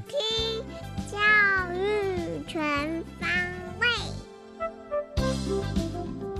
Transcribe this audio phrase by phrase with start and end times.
[0.00, 0.16] 听
[1.10, 1.18] 教
[1.74, 2.60] 育全
[3.20, 3.28] 方
[3.80, 3.86] 位。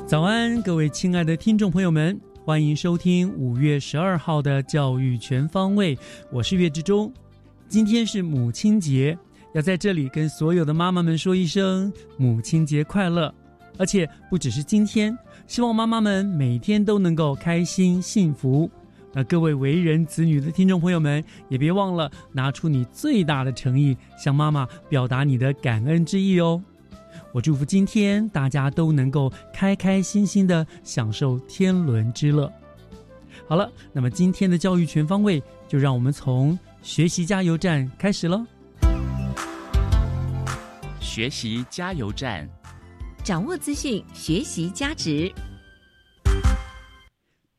[0.06, 5.98] 早安，各位亲爱的听众朋友们，欢迎收听五月十二号的教育全方位，
[6.30, 7.12] 我是岳志忠。
[7.68, 9.16] 今天是母亲节，
[9.54, 13.32] 要在这里跟所有的妈妈们说一声母亲节快乐。
[13.78, 15.14] 而且不只是今天，
[15.46, 18.70] 希望妈妈们每天都能够开心幸福。
[19.16, 26.62] 那各位为人子女的听众朋友们，也别忘了拿出你最大的诚意，向妈妈表达你的感恩之意哦。
[27.32, 32.52] 我祝福今天大家都能够开开心心的享受天伦之乐。
[33.48, 38.44] 好了，那么今天的教育全方位，就让我们从学习加油站开始喽。
[41.00, 42.46] 学习加油站，
[43.24, 45.32] 掌握资讯，学习加值。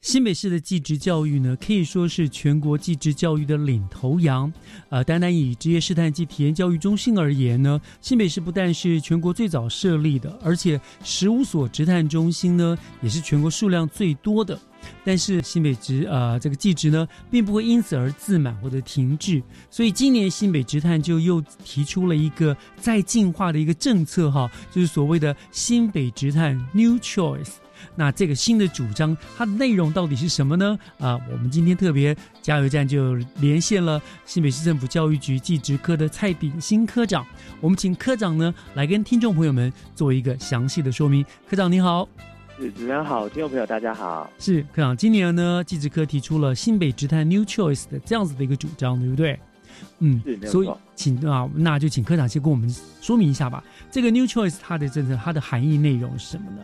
[0.07, 4.49] 新北市的技职教育呢，可以说是全国技职教育的领头羊。
[4.87, 14.57] 呃，单单以职业试探及体验教育中心而言呢，新北市不但是全国最早设立的，而且十五所职探中心呢，也是全国数量最多的。
[15.03, 27.55] 但是新北职呃这个技职呢，并不会因此而自满或者停滞，所以今年新北职探就又提出了一个再进化的一个政策哈，就是所谓的新北职探 New Choice。
[27.95, 30.77] 那这个新的主张，它的内容到底是什么呢？
[30.99, 37.25] 啊，我们今天特别加油站就连线了新北市政府教育局技职科的蔡炳新科长，
[37.61, 41.25] 我们请科长呢来跟听众朋友们做一个详细的说明。
[41.49, 42.07] 科长你好，
[42.59, 44.29] 是主持人好，听众朋友大家好。
[44.39, 49.39] 是科长，今年呢技职科提出了新北职探 New Choice 的这样子的一个主张，对不对？
[49.99, 50.69] 嗯，所以。
[50.97, 53.63] 请啊，那就请科长先跟我们说明一下吧。
[53.91, 56.63] 这个 New Choice 它的政策，它的含义内容是什么呢？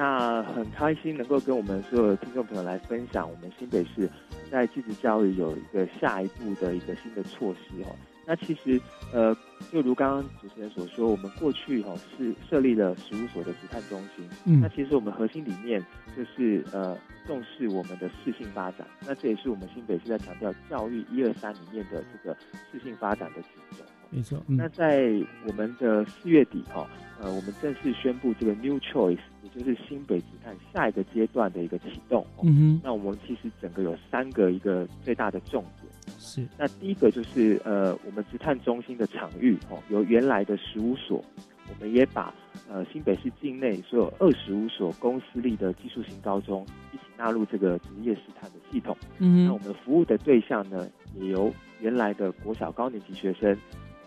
[0.00, 4.08] 那很开心能够跟我们所有的听众朋友来分享，我们新北市
[4.50, 7.94] 在继职教育有一个下一步的一个新的措施哦。
[8.24, 8.80] 那其实
[9.12, 9.36] 呃，
[9.70, 15.84] 就如刚刚主持人所说，我们过去哈、哦、是设立了十五所的职探中心，嗯那其实我们核心理念
[16.16, 16.96] 就是呃
[17.26, 22.34] 重视我们的适性发展，那这也是我们新北市在强调教育一二三里面的这个
[22.72, 23.86] 适性发展的其中。
[24.10, 25.12] 没错，那嗯，在
[25.46, 26.86] 我们的四月底哈、
[27.20, 32.22] 呃，我们正式宣布这个 New Choice，也就是新北职探下一个阶段的一个启动。
[32.36, 35.92] 哦嗯哼，那我们其实整个有三个一个最大的重点。
[36.18, 41.24] 是，那第一个就是呃，我们职探中心的场域哦，由原来的十五所，
[41.68, 42.34] 我们也把
[42.68, 48.96] 呃新北市境内所有二十五所公私立的技术型高中一起纳入这个职业试探的系统。
[49.18, 53.56] 嗯，那我们服务的对象呢，也由原来的国小高年级学生，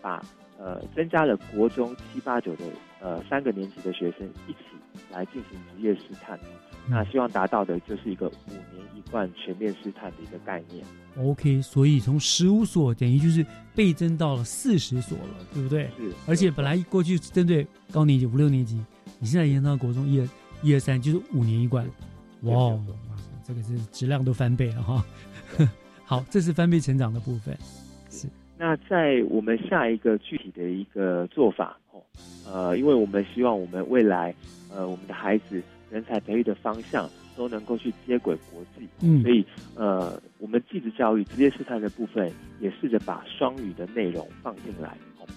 [0.03, 0.21] 把
[0.59, 2.65] 呃增加了国中七八九的
[2.99, 4.59] 呃三个年级的学生一起
[5.09, 6.37] 来进行职业试探。
[6.85, 10.85] 那希望达到的就是一个五年一贯全面试探的一个概念。
[11.17, 15.85] OK，所以从十五所等于就是倍增到了四十所了，对不对？
[15.97, 18.83] 是，而且本来过去针对高年级五六年级，
[19.17, 20.27] 你现在延长到国中一二
[20.61, 21.89] 一二三，就是五年一贯。
[22.41, 22.77] 哇
[23.45, 25.05] 这个是质量都翻倍了哈。
[26.03, 27.57] 好，这是翻倍成长的部分。
[28.63, 32.01] 是，那在我们下一个具体的一个做法哦，
[32.49, 34.33] 呃，因为我们希望我们未来
[34.73, 35.61] 呃我们的孩子
[35.91, 39.45] 人才培育的方向都能够去接轨国际，嗯所以
[39.75, 42.31] 呃我们技职教育职业试探的部分
[42.61, 44.89] 也试着把双语的内容放进来。
[45.19, 45.27] 哦，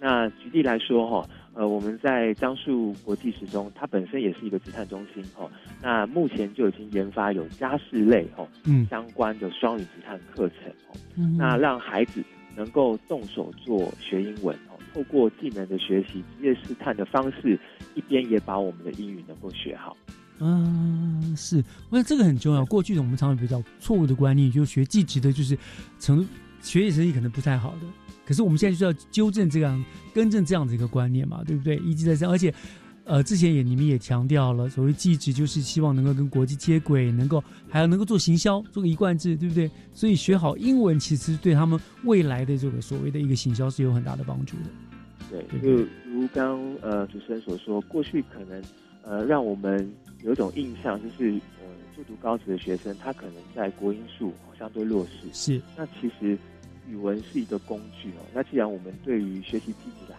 [0.00, 5.50] 那举例来说哈、呃我们在樟树国际时钟，它本身也是一个职探中心哦，
[5.82, 10.96] 那目前就已经研发有家事类哦嗯相关的双语职探课程哦。
[11.16, 12.22] 嗯那让孩子
[12.56, 17.58] 能够动手做学英文哦，透过技能的学习、职业试探的方式，
[17.94, 19.96] 一边也把我们的英语能够学好。
[20.38, 22.64] 嗯，是，我想这个很重要。
[22.66, 25.56] 过去的我们常常比较错误的观念，就是学技职的，就是
[25.98, 26.26] 成
[26.60, 27.80] 学习成绩可能不太好的。
[28.26, 29.82] 可是我们现在就是要纠正这样、
[30.12, 31.76] 更正这样的一个观念嘛，对不对？
[31.76, 32.52] 一直在这样，而且，
[33.06, 39.70] 呃，之前也你们也强调了，所谓技职就是希望能够跟国际接轨，能够还要能够做行销，做个一贯制，对不对？
[39.92, 44.64] 所以学好英文其实对他们未来的这个所谓的一个行销是有很大的帮助的。
[45.30, 48.60] 对，就如刚呃主持人所说，过去可能
[49.02, 49.88] 呃让我们
[50.24, 51.30] 有一种印象，就是
[51.62, 51.66] 呃
[51.96, 55.28] 就读高职的学生，他可能在国英数相对弱势。
[55.32, 56.36] 是，那其实
[56.88, 58.26] 语文是一个工具哦。
[58.34, 60.14] 那既然我们对于学习技职的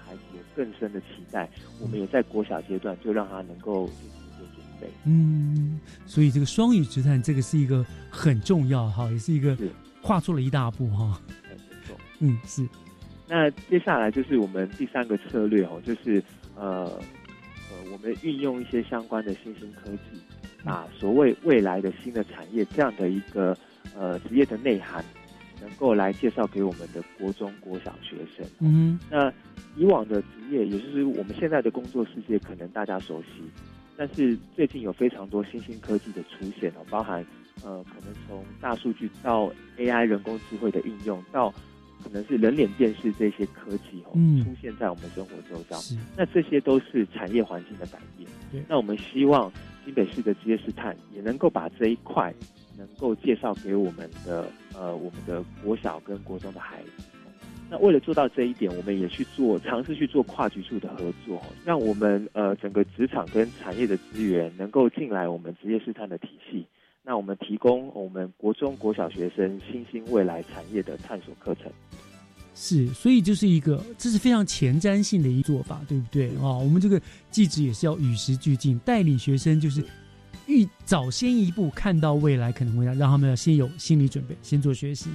[0.57, 1.47] 更深的期待，
[1.79, 4.87] 我们也在国小阶段就让他能够进行一些准备。
[5.05, 9.69] 嗯，所以这个双语之战这个是一个很重要哈，也是一个是
[10.01, 11.21] 跨出了一大步哈。
[11.47, 11.55] 没
[11.85, 11.95] 错。
[12.19, 12.67] 嗯，是，
[13.27, 16.23] 那接下来就是我们第三个策略哦，就是
[16.55, 16.85] 呃
[17.69, 20.19] 呃，我们运用一些相关的新兴科技，
[20.63, 23.55] 把所谓未来的新的产业这样的一个
[23.95, 25.05] 呃职业的内涵，
[25.61, 28.45] 能够来介绍给我们的国中、国小学生。
[28.59, 29.31] 嗯那
[29.75, 33.43] 以往的职业，也就是我们现在的工作世界，可能大家熟悉，
[33.95, 37.23] 但是最近有非常多新兴科技的出现哦，包含
[37.63, 41.53] 呃，可能从大数据到 AI 人工智慧的应用，到
[42.03, 45.77] 可能是人脸辨识这些科技哦，嗯出现在我们生活周遭。
[46.15, 48.63] 那这些都是产业环境的改变对。
[48.67, 49.51] 那我们希望
[49.85, 52.33] 新北市的职业试探也能够把这一块
[52.77, 57.03] 能够介绍给我们的呃我们的国小跟国中的孩子。
[57.69, 66.65] 那为了做到这一点，我们也去做尝试去做跨局处的合作，让我们呃整个职场跟产业的资源能够进来我们职业试探的体系。
[67.03, 71.71] 那我们提供我们国中国小学生新兴未来产业的探索课程。
[72.53, 76.99] 是，所以就是一个，这是非常前瞻性的一做法，对不对啊、我们这个
[77.29, 79.83] 记者也是要与时俱进，带领学生就是
[80.47, 85.09] 预早先一步看到未来可能会让让他们要先有心理准备，先做学习。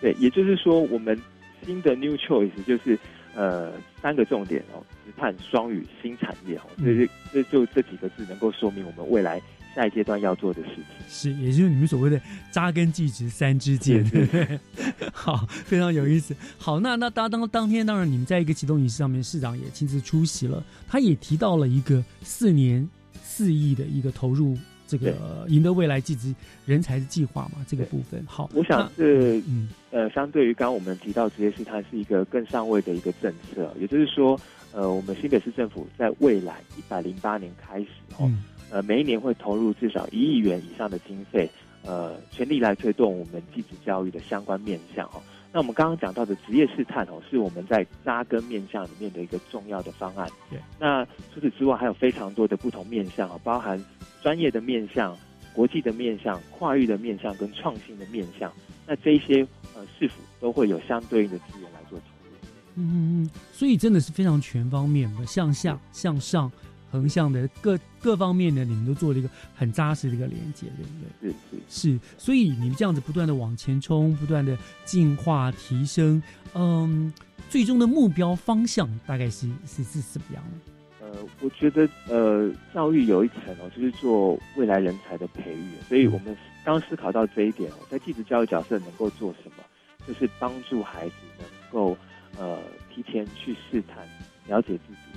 [0.00, 1.20] 对，也就是说，我们
[1.66, 2.98] 新的 New Choice 就是
[3.34, 9.42] 呃三个重点哦，直探、双语、新产业哦，嗯这是这就这几个字能够说明我们未来
[9.74, 10.84] 下一阶段要做的事情。
[11.06, 14.58] 是，也就是你们所谓的扎根技职三支箭，对不对？
[15.12, 16.34] 好，非常有意思。
[16.56, 22.88] 好，那那当当当天，当然你们在一个启动仪式上面，市长也亲自出席了，他也提到了一个四年
[23.30, 26.34] 四亿的一个投入这个呃赢得未来技职
[26.66, 28.20] 人才的计划嘛，这个部分。
[28.26, 29.68] 好，我想那这嗯。
[29.92, 34.38] 呃，相对于刚刚我们提到职业试探是一个更上位的一个政策，也就是说，
[34.72, 37.86] 呃，我们新北市政府在未来一百零八年开始
[38.18, 38.42] 哦，嗯。
[38.70, 41.48] 呃，每一年会投入至少一亿元以上的经费，
[41.82, 45.22] 呃，全力来推动我们技职教育的相关面向哦。
[45.52, 50.28] 那我们刚刚讲到的职业试探哦，是我们在扎根面向里面的一个重要的方案。
[50.48, 50.58] 对。
[50.78, 51.04] 那
[51.34, 53.82] 除此之外，还有非常多的不同面向哦，包含
[54.22, 55.16] 专业的面向、
[55.52, 58.52] 国际的面向、跨域的面向跟创新的面向。
[58.86, 62.30] 那这一些呃，是否都会有相对应的资源来做投入。
[62.76, 66.50] 嗯嗯嗯，所以真的是非常全方面的，向下、向上、
[66.90, 70.90] 横向的各各方面的，你们都做了一个很扎实的一个连接，对不
[71.20, 71.30] 对？
[71.30, 71.92] 是是。
[71.92, 76.22] 是，所以你们这样子不断的往前冲，不断的进化提升，
[76.54, 77.12] 嗯，
[77.48, 81.06] 最终的目标方向大概是是是什么样的？
[81.06, 89.64] 呃，我觉得呃，教育有一层哦，就是做未来人才的培育，所以我们刚思考到这一点哦，在继职教育角色能够做什么，
[90.06, 91.96] 就是帮助孩子能够
[92.38, 92.58] 呃
[92.94, 94.06] 提前去试探、
[94.46, 95.09] 了解自己，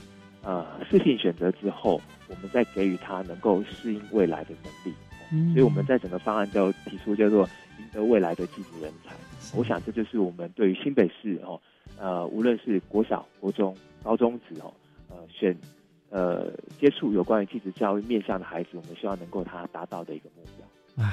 [0.44, 4.96] 呃，适性选择之后，我们再给予他能够适应未来的能力。
[5.54, 7.44] 所以我们在整个方案都提出叫做
[7.80, 9.16] 赢得未来的技术人才。
[9.58, 11.60] 我想这就是我们对于新北市哦，
[11.98, 14.72] 呃，无论是国小、国中、高中职哦，
[15.10, 15.58] 呃，选
[16.10, 21.04] 呃接触有关于继职教育面向的孩子，我们希望能够他达到的一个目标。
[21.04, 21.12] 唉，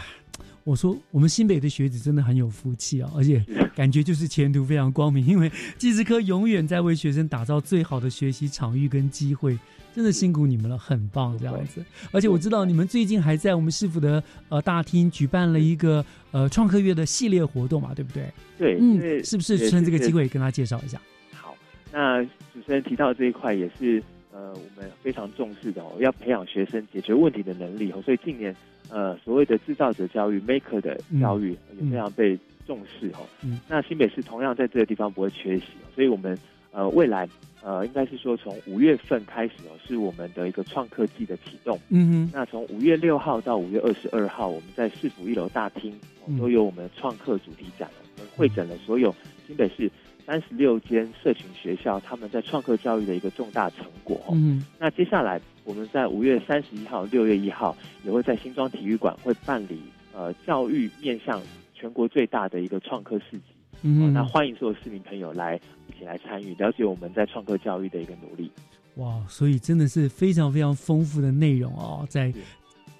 [0.64, 9.59] 我说我们新北的学子真的很有福气啊，而且 感觉就是前途非常光明，因为技职科永远在为学生打造最好的学习场域跟机会，
[9.95, 11.83] 真的辛苦你们了，很棒这样子。
[12.12, 18.31] 而且我知道你们最近还在我们市府的呃大厅举办了一个呃创客月的系列活动嘛，对不对？
[18.59, 21.00] 对，嗯，是不是趁这个是机会跟他介绍一下？
[21.33, 21.57] 好，
[21.93, 24.02] 那主持人提到这一块也是
[24.33, 28.55] 呃我们非常重视的哦，要培养学生解决问题的能力哦，所以近年
[28.90, 33.26] 呃所谓的制造者教育 （maker） 的教育嗯也非常被重视哦。
[33.42, 36.37] 嗯那新北市同样在这个地方不会缺席哦，所以我们
[36.73, 37.28] 呃未来
[37.62, 41.78] 呃应该是说从五月份开始哦，是我们的一个创客季的启动。
[41.88, 45.92] 嗯哼，那从五月六号到五月二十二号，我们在市府一楼大厅、
[46.38, 49.14] 都有我们的创客主题展哦，我们会诊了所有
[49.47, 49.90] 新北市
[50.25, 54.32] 三十六间社群学校他们在创客教育的一个重大成果哦。
[54.35, 59.81] 嗯那接下来我们在五月三十一号、六月一号也会在新庄体育馆会办理
[60.12, 61.40] 呃教育面向
[61.75, 63.38] 全国最大的一个创客市集。
[63.38, 68.50] 哦嗯那欢迎所有市民朋友来一起来参与，了解我们在创客教育的一个努力。
[68.97, 72.31] 哇，所以真的是非常非常丰富的内容哦，在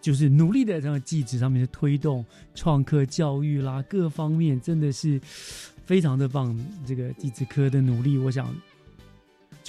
[0.00, 2.25] 就是努力的这样机制上面的推动
[2.55, 5.21] 创客教育啦，各方面真的是
[5.85, 6.59] 非常的棒。
[6.87, 8.49] 这个地质科的努力，我想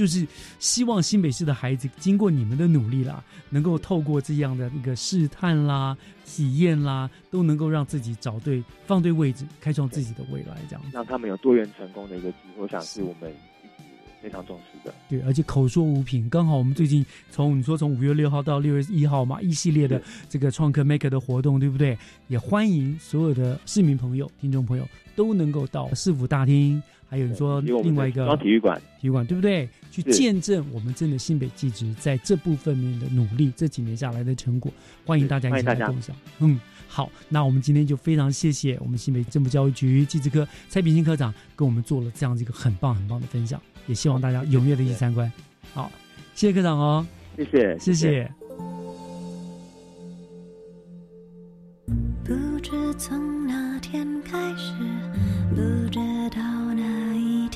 [0.02, 0.26] 就是
[0.58, 10.84] 希望新北市的孩子经过你们的努力啦，能够透过这样的一个试探啦、体验啦，都能够让自己找对、放对位置，开创自己的未来，这样。
[10.92, 13.32] 让他们有多元成功的一个机会，我想是我们
[14.24, 14.92] 非常重视的。
[15.08, 21.96] 对，而且口说无凭，刚好我们最近从你说从五月六号到六月一号嘛，一系列的这个创客 Maker 的活动，对不对？
[22.28, 26.82] 也欢迎所有的市民朋友、听众朋友都能够到市府大厅，
[27.12, 29.68] 还有你说另外一个体育馆，体育馆，对不对？
[29.92, 34.72] 去见证我们真的新北技职在这部分面的努力，这几年下来的成果，
[35.06, 36.16] 欢迎大家一起来共享。
[36.40, 45.30] 嗯，好，那我们今天就非常谢谢我们新北政府教育局技职科蔡炳新科长跟我们做了这样子一个很棒很棒的分享，也希望大家踊跃的一起参观。
[45.74, 45.92] 好，
[46.34, 48.32] 谢谢科长哦，谢谢，谢谢。
[52.24, 54.74] 不知从哪天开始，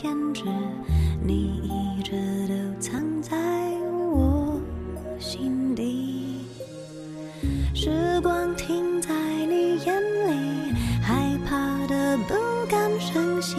[0.06, 0.44] 坚持，
[1.20, 2.12] 你一直
[2.48, 3.36] 都藏在
[3.92, 4.62] 我
[5.20, 6.46] 心底。
[7.74, 9.12] 时光停在
[9.48, 10.72] 你眼里，
[11.02, 12.36] 害怕的不
[12.70, 13.56] 敢声息，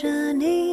[0.00, 0.69] 着你。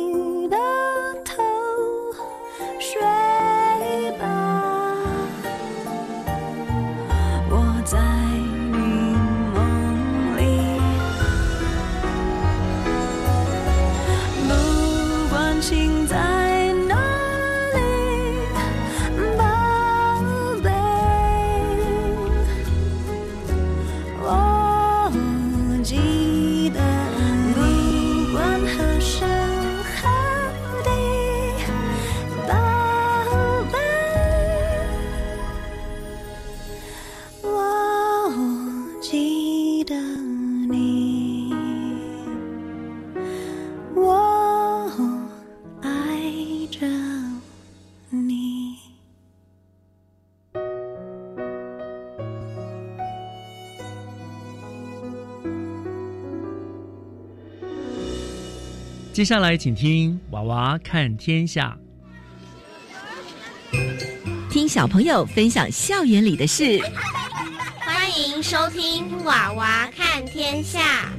[59.17, 61.75] 接下来请听《娃娃看天下》。
[64.47, 66.79] 听小朋友分享校园里的事，
[67.79, 71.09] 欢迎收听《娃娃看天下》。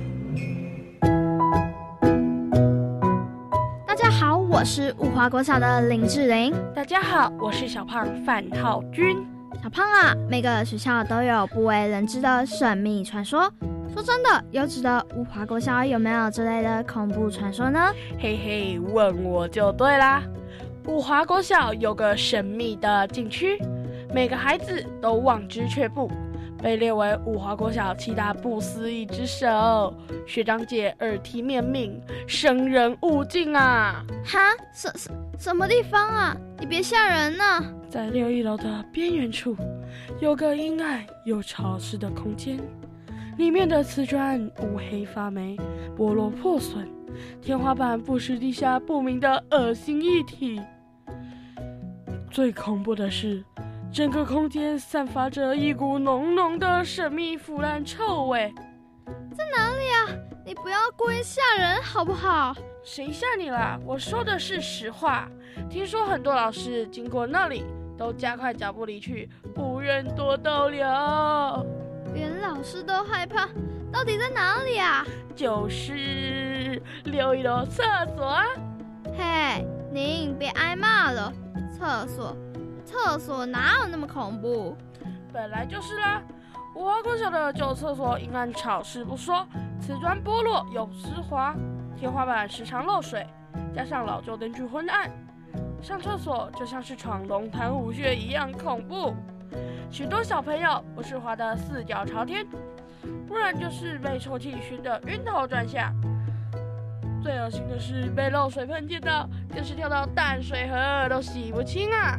[3.85, 6.55] 大家好我是五华国小的林志玲。
[6.77, 9.27] 大家好，我是小胖范浩君。
[9.61, 13.53] 小胖啊，每个学校都有不为人知的神秘传说。
[13.93, 17.93] 说真的，优质的五华国小有没有之类的恐怖传说呢？
[18.19, 20.23] 嘿嘿，问我就对啦。
[20.87, 23.59] 五华国小有个神秘的禁区，
[24.15, 26.11] 每个孩子都望之却步，
[26.63, 29.95] 被列为五华国小七大不思议之首。
[30.27, 34.05] 学长姐耳提面命，生人勿近啊！
[34.25, 34.39] 哈，
[34.75, 36.37] 什什什么地方啊？
[36.59, 37.63] 你别吓人呐！
[37.91, 39.57] 在六一楼的边缘处，
[40.21, 42.59] 有个阴暗又潮湿的空间。
[43.39, 45.57] 里面的瓷砖乌黑发霉，
[45.97, 46.89] 剥落破损，
[47.41, 50.61] 天花板不时地下不明的恶心液体。
[52.33, 53.45] 最恐怖的是，
[53.93, 58.53] 整个空间散发着一股浓浓的神秘腐烂臭味。
[59.37, 60.19] 在哪里啊？
[60.45, 62.53] 你不要故意吓人好不好？
[62.83, 63.81] 谁吓你了？
[63.87, 65.29] 我说的是实话。
[65.71, 67.63] 听说很多老师经过那里
[67.97, 70.85] 都加快脚步离去，不愿多逗留。
[72.19, 73.49] 连老师都害怕，
[73.93, 75.07] 到底在哪里啊？
[75.37, 77.85] 就是六一楼厕
[78.17, 78.45] 所啊！
[79.17, 81.33] 嘿，您别挨骂了。
[81.73, 82.37] 厕所，
[82.85, 84.77] 厕所哪有那么恐怖？
[85.33, 86.21] 本来就是啦。
[86.75, 89.47] 五华国小的旧厕所阴暗潮湿不说，
[89.81, 91.55] 瓷砖剥落又湿滑，
[91.97, 93.25] 天花板时常漏水，
[93.73, 95.09] 加上老旧灯具昏暗，
[95.81, 99.15] 上厕所就像是闯龙潭虎穴一样恐怖。
[99.91, 102.47] 许多小朋友不是滑得四脚朝天，
[103.27, 105.95] 不然就是被臭气熏得晕头转向。
[107.23, 112.19] 最恶心的是被漏水喷溅到，更是跳到淡水河都洗不清啊！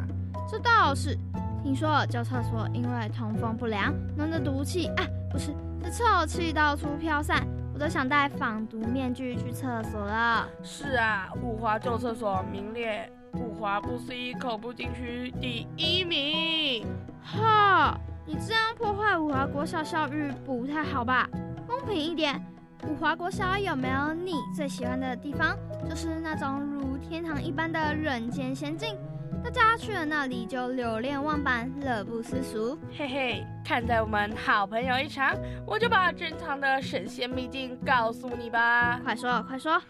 [0.50, 1.16] 这倒是，
[1.62, 10.46] 听说旧厕所因为通风不良，弄得毒气啊，不是，是臭气到处飘散，我都想戴防毒面具去厕所了。
[10.62, 13.10] 是啊，五华旧厕所名列。
[13.34, 16.86] 五华不思议恐怖禁区第一名，
[17.22, 17.98] 哈！
[18.26, 21.28] 你这样破坏五华国小校誉不太好吧？
[21.66, 22.40] 公平一点，
[22.88, 25.56] 五华国小有没有你最喜欢的地方？
[25.88, 28.96] 就是那种如天堂一般的人间仙境，
[29.42, 32.78] 大家去了那里就流连忘返，乐不思蜀。
[32.96, 39.00] 嘿嘿，看在我们好朋友一场，我就把珍藏的神仙秘境告诉你吧。
[39.04, 39.80] 快说快说，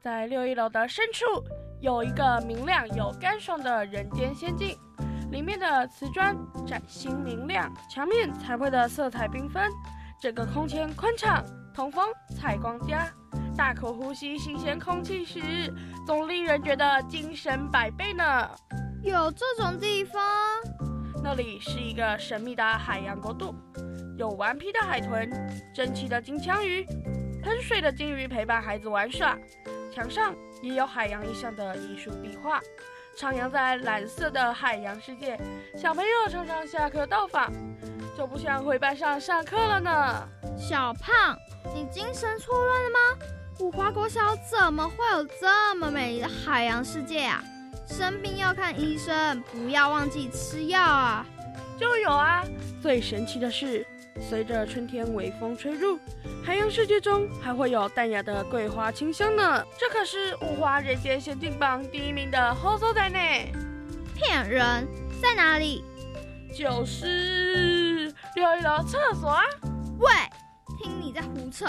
[0.00, 1.26] 在六一楼的深处。
[1.82, 4.78] 有一个明亮又干爽的人间仙境，
[5.32, 9.68] 里面的瓷砖崭新明亮，墙面彩绘的色彩缤纷，
[10.20, 13.12] 整个空间宽敞，通风采光佳，
[13.56, 15.40] 大口呼吸新鲜空气时，
[16.06, 18.48] 总令人觉得精神百倍呢。
[19.02, 20.22] 有这种地方？
[21.20, 23.52] 那里是一个神秘的海洋国度，
[24.16, 25.28] 有顽皮的海豚，
[25.74, 26.86] 珍奇的金枪鱼，
[27.42, 29.36] 喷水的金鱼陪伴孩子玩耍，
[29.92, 30.32] 墙上。
[30.62, 32.60] 也有海洋意象的艺术壁画，
[33.18, 35.38] 徜徉在蓝色的海洋世界。
[35.76, 37.52] 小朋友常常下课到访，
[38.16, 40.28] 就不想回班上上课了呢。
[40.56, 41.36] 小胖，
[41.74, 42.98] 你精神错乱了吗？
[43.58, 47.42] 五华国小怎么会有这么美丽的海洋世界啊？
[47.86, 51.26] 生病要看医生，不要忘记吃药啊。
[51.78, 52.44] 就有啊，
[52.80, 53.84] 最神奇的是。
[54.20, 55.98] 随着春天微风吹入，
[56.44, 59.64] 海洋世界中还会有淡雅的桂花清香呢。
[59.78, 63.18] 这可是五华人间仙境榜第一名的好所在呢！
[64.14, 64.86] 骗人，
[65.20, 65.84] 在哪里？
[66.56, 69.42] 就是六一楼厕所啊！
[69.98, 70.10] 喂，
[70.78, 71.66] 听你在胡扯！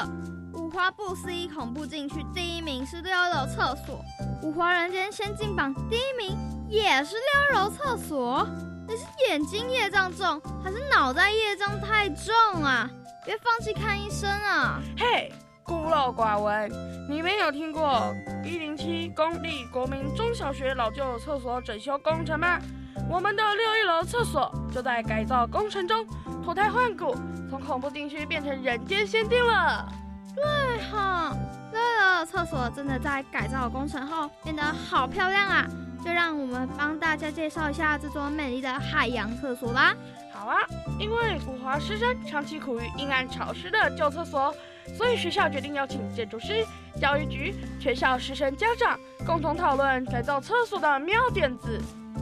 [0.53, 4.03] 五花不思议恐怖禁区第一名是六一楼厕所，
[4.43, 6.37] 五花人间仙境榜第一名
[6.69, 8.47] 也是六一楼厕所。
[8.87, 12.89] 你是眼睛业障重，还是脑袋业障太重啊？
[13.25, 14.81] 别放弃看医生啊！
[14.97, 15.31] 嘿，
[15.63, 16.69] 孤陋寡闻，
[17.09, 22.59] 你没有听过一零七公立国民中小学老旧厕所整修工程吗？
[23.09, 26.05] 我们的六一楼厕所就在改造工程中
[26.43, 27.15] 脱胎换骨，
[27.49, 29.87] 从恐怖禁区变成人间仙境了。
[30.35, 30.43] 对
[30.91, 31.33] 哈，
[31.71, 35.65] 六一楼厕所真的在改造工程后变得好漂亮啊！
[36.03, 39.95] 就让我们帮大家介绍一下这座美丽的海洋厕所吧。
[40.33, 40.57] 好啊，
[40.99, 44.53] 因为古华师生长期苦于阴暗潮湿的旧厕所，
[44.97, 46.65] 所以学校决定邀请建筑师、
[46.99, 51.79] 教育局、全校师生家长共同讨论改造厕所的妙点子。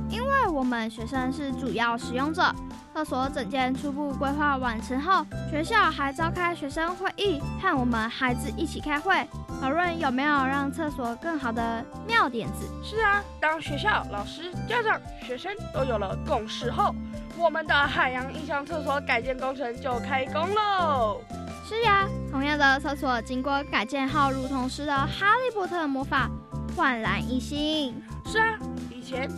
[0.10, 2.54] 因为我们学生是主要使用者，
[2.94, 9.28] 厕所整件初步规划完成后，学校还召开学生会议，和我们孩子一起开会。
[9.62, 12.68] 讨论有没有让厕所更好的妙点子？
[12.84, 16.96] 是啊，当学校、老师、家长、学生都有了共识后，
[17.38, 21.22] 我们的海洋印象厕所改建工程就开工喽。
[21.64, 26.28] 是呀，同样的厕所经过改建后，如同施了哈利波特魔法，
[26.76, 27.96] 焕然一新。
[28.26, 28.58] 是啊，
[28.90, 29.30] 以前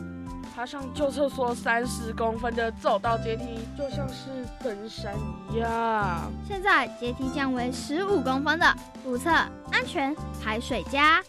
[0.55, 4.29] 爬上旧厕所三十公分的走道阶梯，就像是
[4.63, 5.15] 登山
[5.51, 6.31] 一样。
[6.47, 11.23] 现在阶梯降为十五公分的不测安全排水家。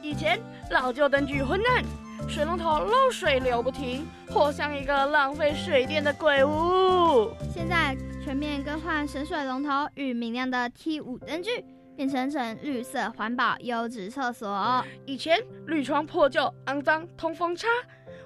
[0.00, 0.38] 以前
[0.70, 1.84] 老旧灯具昏暗，
[2.28, 7.32] 水龙头漏水流不停，活像一个浪费水电的鬼屋。
[7.52, 11.64] 现在全面更换省水龙头与明亮的 T 五灯具。
[11.96, 14.84] 变成成绿色环保优质厕所。
[15.04, 17.66] 以前铝窗破旧、肮脏、通风差，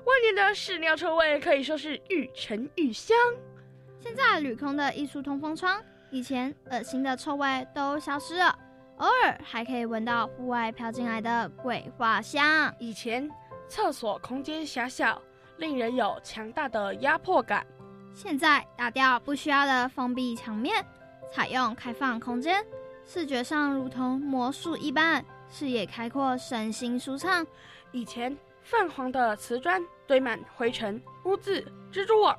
[0.04, 3.16] 万年的屎尿臭味可以说是愈陈愈香。
[4.00, 8.58] 现在铝空的艺术通风窗，以前恶心的臭味都消失了，
[8.96, 12.74] 偶尔还可以闻到户外飘进来的桂花香。
[12.80, 13.30] 以前
[13.68, 15.22] 厕所空间狭小，
[15.58, 17.64] 令人有强大的压迫感。
[18.12, 20.84] 现在打掉不需要的封闭墙面，
[21.30, 22.64] 采用开放空间。
[23.04, 27.46] 视觉上如同魔术一般，视野开阔，身心舒畅。
[27.90, 32.38] 以前泛黄的瓷砖堆满灰尘、污渍、蜘蛛网，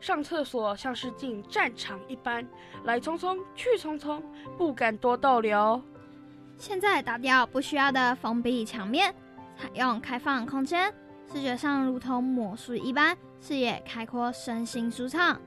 [0.00, 2.46] 上厕所像是进战场一般，
[2.84, 4.22] 来匆匆去匆匆，
[4.56, 5.82] 不敢多逗留。
[6.56, 9.14] 现在打掉不需要的封闭墙面，
[9.56, 10.92] 采用开放空间，
[11.32, 15.40] 视觉上如同魔术一般，视野开阔，身心舒畅。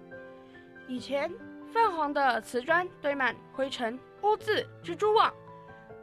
[0.87, 1.31] 以前
[1.73, 3.97] 泛黄的瓷砖堆满灰尘。
[4.23, 5.33] 污渍、蜘蛛网，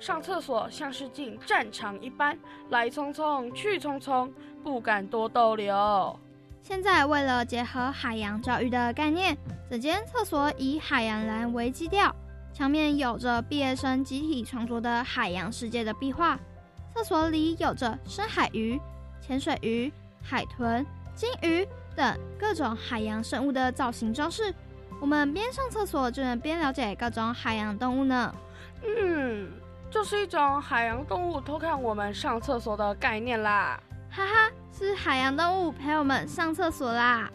[0.01, 2.39] 上厕所像是进战场一般，
[2.71, 4.31] 来匆匆去匆匆，
[4.63, 6.19] 不敢多逗留。
[6.63, 9.37] 现在为了结合海洋教育的概念，
[9.71, 12.15] 整间厕所以海洋蓝为基调，
[12.53, 16.39] 墙面有着毕业生集体创作的海洋世界的壁画，
[16.95, 18.79] 厕所里有着深海鱼、
[19.21, 20.85] 潜水鱼、海豚、
[21.15, 24.55] 金鱼等各种海洋生物的造型装饰。
[25.01, 28.35] 我们边上厕所就能边了解各种海洋动物呢。
[28.85, 29.49] 嗯，
[29.91, 33.81] 就是一种海洋动物偷看我们上厕所的概念啦。
[34.11, 37.31] 哈哈，是海洋动物陪我们上厕所啦。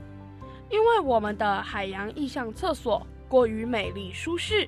[0.70, 4.68] 因为我们的海洋意象厕所过于美丽舒适，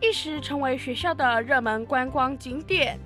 [0.00, 2.98] 一时成为学校的热门观光景点。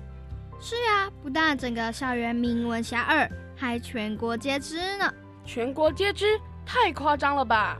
[0.59, 5.13] 是呀，不但整个校园名闻遐迩，还全国皆知呢。
[5.45, 7.77] 全国皆知，太夸张了吧？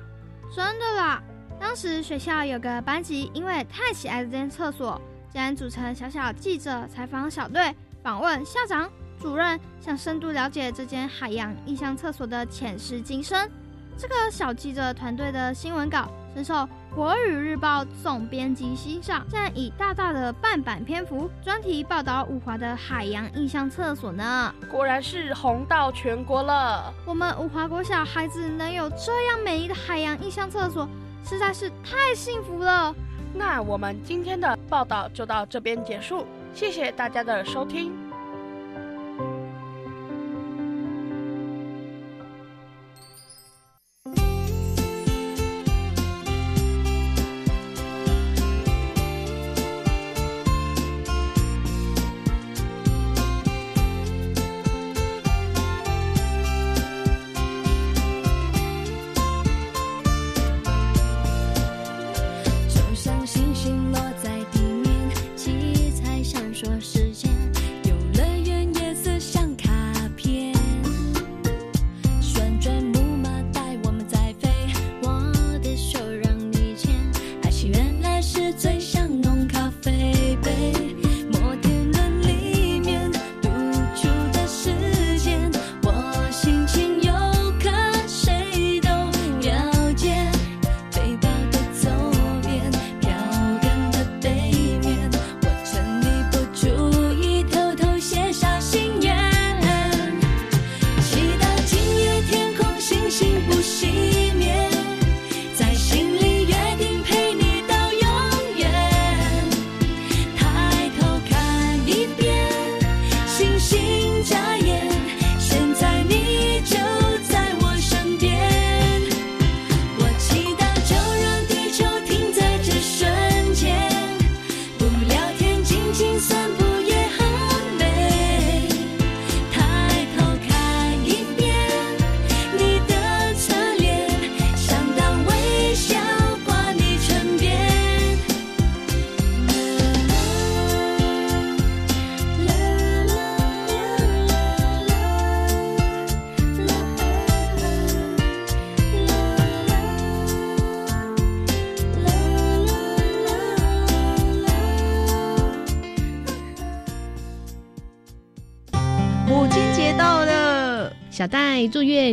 [0.56, 1.22] 真的啦。
[1.60, 5.00] 当时学校有个班级，因为太喜爱这间厕所，
[5.32, 8.90] 竟然组成小小记者采访小队，访问校长、
[9.22, 13.50] 主任，想深度了解这间海洋印象厕所的前世今生。
[13.98, 16.54] 这个小记者团队的新闻稿深受
[16.96, 24.54] 《国语日报》总编辑欣赏，竟然以大大的半版篇幅专题报道五华的海洋印象厕所呢。
[24.72, 26.94] 果然是红到全国了。
[27.06, 30.88] 我们五华国小孩子能有这样美丽的海洋印象厕所。
[31.22, 32.96] 实在是太幸福了。
[33.34, 38.09] 那我们今天的报道就到这边结束，谢谢大家的收听。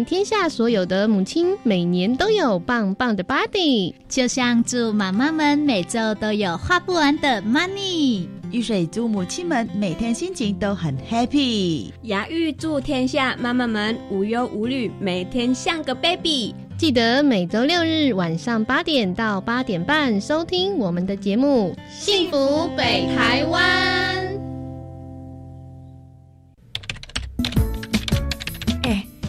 [0.06, 8.28] 天下所有的母亲每年都有棒棒的 body，就像祝妈妈们每周都有花不完的 money。
[8.52, 16.54] 玉水祝母亲们每天心情都很 happy，雅玉祝天下妈妈们无忧无虑，每天像个 baby。
[16.78, 24.16] 记得每周六日晚上八点到八点半收听我们的节目《幸福北台湾》。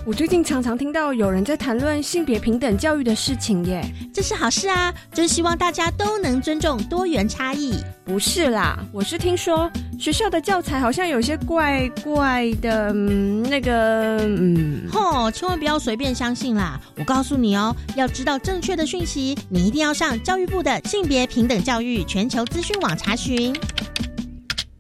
[0.08, 4.94] 我最近常常听到有人在谈论性别平等教育的事情耶，这是好事啊！
[5.12, 7.74] 真希望大家都能尊重多元差异。
[8.06, 16.80] 不是啦，我是听说学校的教材好像有些怪怪的，嗯，那个，嗯，吼，千万不要随便相信啦！
[16.96, 23.54] 我告诉你哦，要知道正确的讯息，你一定要上教育部的性别平等教育全球资讯网查询。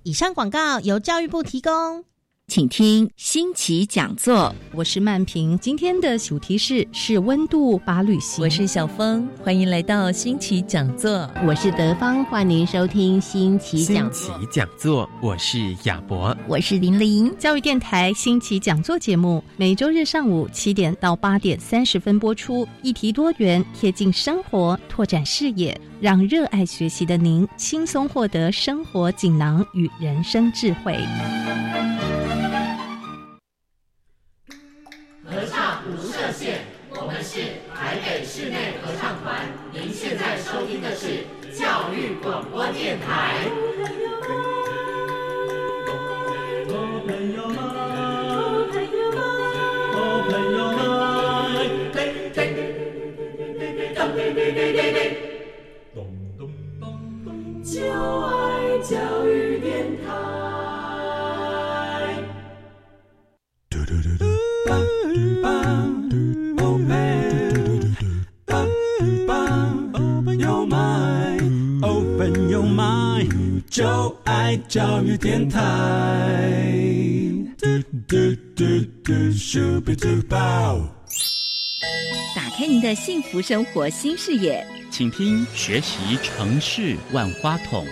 [0.04, 2.06] 以上广告由教育部提供。
[2.50, 5.60] 请听新奇讲座，我是曼平。
[5.60, 8.42] 今天的主题是是温度把旅行。
[8.42, 11.30] 我是小峰，欢迎来到新奇讲座。
[11.46, 14.30] 我是德芳，欢迎收听新奇讲座。
[14.30, 17.36] 新奇讲座，我是亚博，我是玲玲。
[17.38, 30.96] 教育电台新奇讲座节目每周日上午七点到八点三十分播出，议题多元，贴近生活，拓展视野，让热爱学习的您轻松获得生活锦囊与人生智慧。
[35.24, 36.60] 合唱无设限，
[36.92, 37.42] 我们是
[37.74, 39.48] 台北室内合唱团。
[39.74, 43.48] 您现在收听的是教育广播电台。
[57.78, 57.84] 就
[58.22, 60.48] 爱教育电台。
[73.70, 76.28] 就爱教育电台。
[82.36, 87.86] 打开您的幸福生活新视野，请听学习城市万花筒。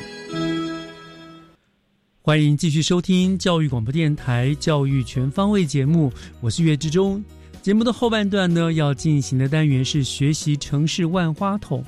[2.22, 7.24] 欢迎继续收听教育广播电台教育全方位节目，我是岳志忠。
[7.62, 11.84] 节目的后半段呢，要进行的单元是学习城市万花筒。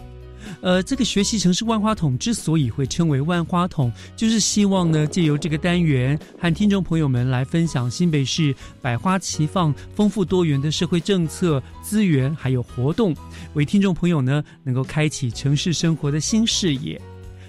[0.61, 13.15] 呃，这个学习城市万花筒之所以会称为万花筒，就是希望呢，借由这个单元和听众朋友们来分享新北市百花齐放、丰富多元的社会政策资源还有活动，
[13.53, 16.99] 为听众朋友呢能够开启城市生活的新视野。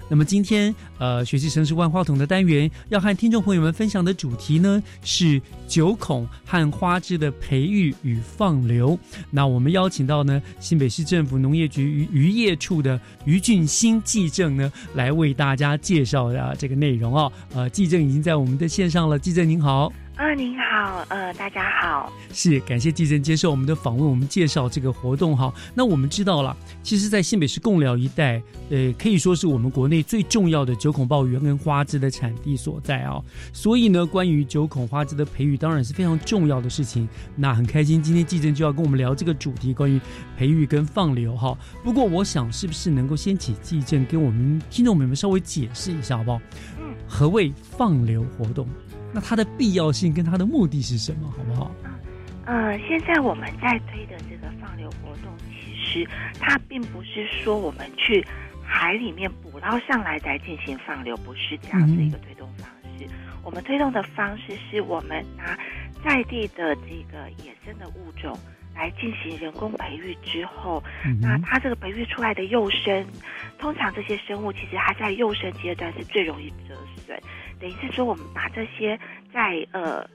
[0.09, 8.97] 那么今天，呃，学习城市万花筒的单元要和听众朋友们分享的主题呢是九孔和花枝的培育与放流。
[9.29, 17.31] 那我们邀请到呢新北市政府农业局渔渔业处的于俊新记正呢来为大家介绍啊这个内容哦。
[17.53, 19.93] 呃，记正已经在我们的线上了，记正您好。
[20.19, 25.49] 呃，您好，呃，大家好，是感谢季正接受我们的访问，我们介绍这个活动哈。
[25.73, 26.53] 那我们知道了，
[26.83, 33.23] 其实，在新北市贡寮一带，呃，可以说是我们国内最重要的九孔鲍鱼跟花枝的产地所在啊。
[33.53, 37.07] 所以呢，关于九孔花枝的培育，当然是非常重要的事情。
[37.37, 40.01] 那很开心，今天季正就要跟我们聊这个主题，关于
[40.37, 41.57] 培育跟放流哈。
[41.81, 46.41] 不过，我想是不是能够先请季正跟我们听众朋友们稍微解释一下，好不好？
[46.77, 48.67] 嗯，何谓放流活动？
[49.13, 51.71] 那它的必要性跟它的目的是什么，好不好？
[52.45, 56.07] 呃，现在我们在推的这个放流活动，其实
[56.39, 58.25] 它并不是说我们去
[58.63, 62.67] 海里面捕捞上来再进行放流，不是这样的一个推动方
[62.97, 63.07] 式。
[63.43, 65.57] 我们推动的方式是我们拿
[66.03, 68.37] 在地的这个野生的物种
[68.75, 70.83] 来进行人工培育之后，
[71.21, 73.05] 那它这个培育出来的幼生，
[73.57, 77.19] 通常这些生物其实它在幼生阶段是最容易折损。
[77.59, 78.97] 等于是说，我们把这些
[79.33, 80.07] 在呃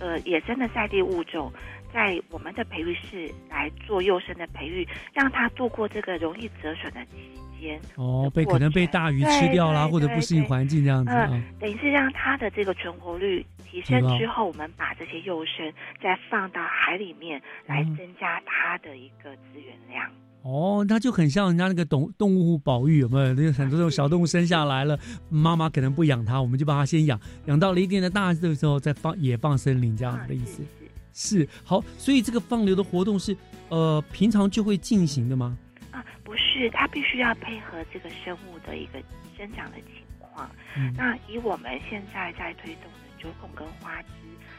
[0.00, 1.52] 呃野生的在地物种，
[1.92, 7.80] 在我们的培育室来做幼生的培育，让它度过这个容易折损的期间。
[7.96, 11.10] 哦，被可能被大鱼吃掉啦，或者不适应环境这样子。
[11.12, 20.10] 嗯，等于是让它的这个存活率提升之后，我们把这些幼生再放到海里面来增加它的一个资源量。
[20.44, 23.32] 哦，那就很像人家那个动动物保育有没有？
[23.32, 24.98] 那个很多这种小动物生下来了，
[25.30, 30.62] 妈妈可能不养它，我们就把它先养，养到了一定的大的时候再放野放森林这样子的意思。
[31.16, 33.34] 是好，所以这个放流的活动是
[33.70, 35.56] 呃平常就会进行的吗？
[35.92, 39.02] 啊，不是，它必须要配合这个生物的一个
[39.38, 40.50] 生长的情况。
[40.76, 44.08] 嗯那以我们现在在推动的九孔跟花枝，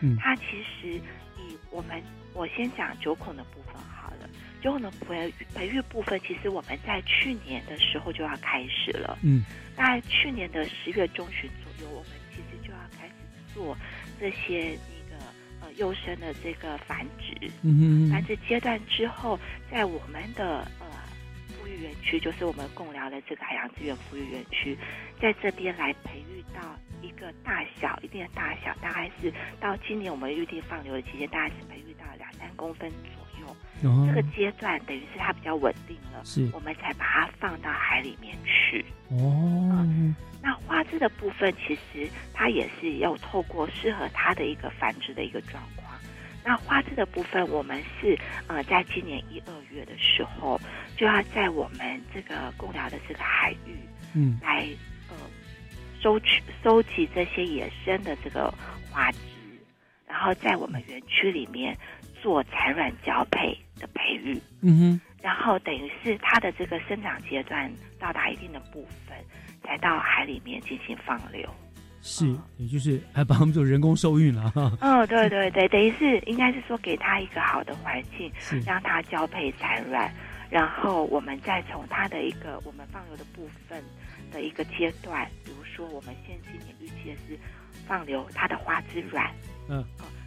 [0.02, 0.96] 嗯它其实
[1.38, 2.02] 以我们
[2.34, 3.60] 我先讲九孔的部
[4.72, 4.72] 分好了。
[4.72, 9.18] 九孔的培培育部分，其实我们在去年的时候就要开始了。
[9.22, 9.46] 嗯，
[9.78, 13.14] 在去年的十月中旬左右，我们其实就要开始
[13.54, 13.78] 做
[14.20, 15.24] 这些那个
[15.62, 17.48] 呃幼生的这个繁殖。
[17.62, 19.40] 嗯嗯繁殖阶段之后，
[19.72, 20.88] 在我们的呃
[21.48, 24.76] 富裕园区，就是我们共寮的这个海洋资源富裕园区，
[25.22, 33.25] 在这边来培育到一个大小一定的大小，大概是到今年我们预定放流的期间，大概是培育到两三公分左
[33.82, 38.84] 这个阶段等于是它比较稳定了，是我们才把它放到海里面去。
[39.10, 39.86] 哦，
[40.42, 45.86] 那花枝的部分，其实它也是要透过适合它的一个繁殖的一个状况。
[46.44, 50.60] 那花枝的部分，我们是呃，在今年一二月的时候，
[50.96, 53.76] 就要在我们这个共寮的这个海域，
[54.14, 54.68] 嗯，来
[55.10, 55.16] 呃
[56.02, 58.54] 收取收集这些野生的这个
[58.92, 59.18] 花枝，
[60.08, 61.76] 然后在我们园区里面
[62.26, 64.42] 做产卵交配的培育。
[64.64, 69.16] 嗯哼，然后等于是它的这个生长阶段到达一定的部分，
[69.64, 71.48] 才到海里面进行放流。
[72.02, 74.76] 是，也就是还帮他们做人工受孕了哈。
[74.82, 78.32] 哦，对对对，等于是应该是说给它一个好的环境，
[78.66, 80.12] 让它交配产卵，
[80.50, 83.84] 然后我们再从它的一个我们放流的部分
[84.32, 87.40] 的一个阶段，比如说我们现今年预期的是
[87.86, 89.32] 放流它的花枝卵，
[89.70, 89.86] 嗯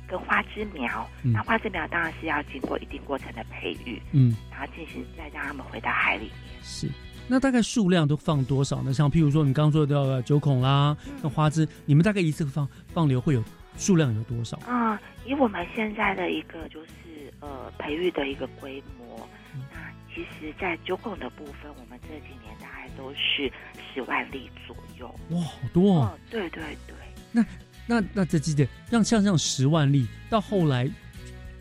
[0.08, 6.32] 跟花枝苗，嗯那花枝苗当然是要经过一定过程的培育，嗯，然后进行再让它们回到海里面。
[6.62, 6.88] 是。
[7.30, 8.94] 那大概数量都放多少呢？
[8.94, 13.44] 像譬如说你刚刚说的呃九孔啦，那花枝，你们大概一次放放流会有
[13.76, 14.56] 数量有多少？
[14.66, 19.78] 啊、以我们现在的一个就是呃培育的一个规模，嗯那
[20.14, 23.52] 其实，在九孔的部分，我们这几年大概都是
[23.92, 25.14] 十万粒左右。
[25.28, 26.00] 哇，好多哦！
[26.00, 26.96] 哦，对对对，
[27.30, 27.44] 那
[27.88, 30.88] 那那这几点让像这样十万粒到后来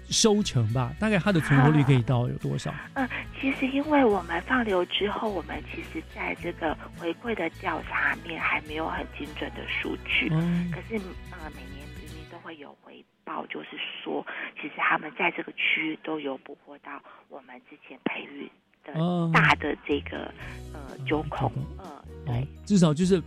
[0.10, 2.74] 收成吧，大概它的存活率可以到有多少？
[2.94, 3.08] 嗯，
[3.40, 10.96] 其实因为我们放流之后，我们其实在这个回馈的调查面还没有很精准的数据，嗯可是
[11.32, 13.70] 呃，每年渔民都会有回报，就是
[14.04, 18.50] 说，其实他们在这个区域都有捕获到我们之前培育
[18.88, 20.32] 的哦大的这个、
[20.74, 21.86] 呃九孔，呃，
[22.34, 23.22] 哦，至少就是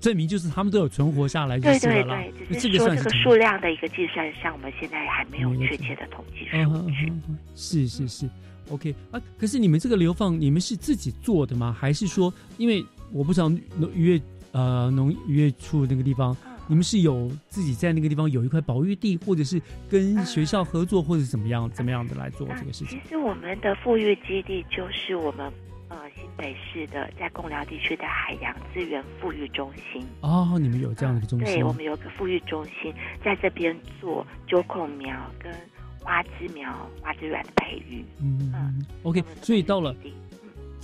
[0.00, 2.32] 证明就是他们都有存活下来就对对对，。
[2.48, 8.28] 那只是说这个数量的一个计算像，我们现在还没有确切的统计数嗯哼嗯哼是是是
[8.70, 9.20] ，OK 啊。
[9.38, 11.74] 可是你们这个流放，你们是自己做的吗？
[11.78, 14.22] 还是说，因为我不知道农渔业
[14.52, 23.08] 呃农渔业处那个地方，你们是有自己在那个地方有一块保育地，或者是跟学校合作，或者怎么样怎么样的来做这个事情其？
[23.10, 25.52] 实我们的富裕基地就是我们
[25.88, 30.02] 呃新北市的在贡寮地区的海洋资源富裕中心。
[30.20, 31.54] 哦，你们有这样的一个中心？
[31.54, 32.92] 对，我们有个富裕中心，
[33.24, 35.52] 在这边做九孔苗跟
[36.00, 36.70] 花枝苗、
[37.02, 38.04] 花枝软的培育。
[38.20, 39.94] 嗯嗯，OK，所以到了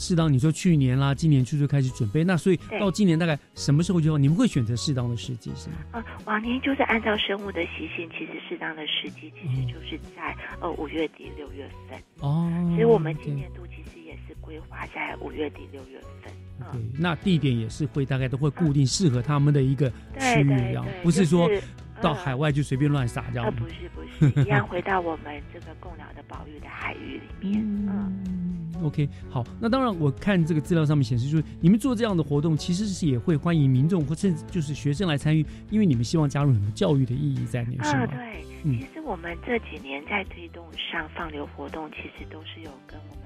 [0.00, 5.74] 适当，你说去年啦，今年初就开始准备，那所以到今年大概什么时候就你们会选择适当的时机是吗？
[5.92, 12.00] 呃，往年就是按照生物的习性，其实适当的时机其实就是在呃五月底六月份。
[12.20, 16.32] 哦，所以我们今年度其实也是规划在五月底六月份。
[16.72, 21.62] 对，那地点也是会大概都会固定适合他们的一个区域，这样对不是说就是
[22.00, 23.52] 到呃海外就随便乱撒这样呃，。
[23.52, 27.62] 不是不是，一样回到我们这个共寮的保育的海域里面。
[27.62, 38.06] 嗯，OK，好，那当然，我看这个资料上面显示，就是你们做这样的活动，其实是也会欢迎民众或甚至就是学生来参与，因为你们希望加入很多教育的意义在里面，是啊，吗？
[38.06, 43.24] 对，嗯其实我们这几年在推动上放流活动，其实都是有跟我们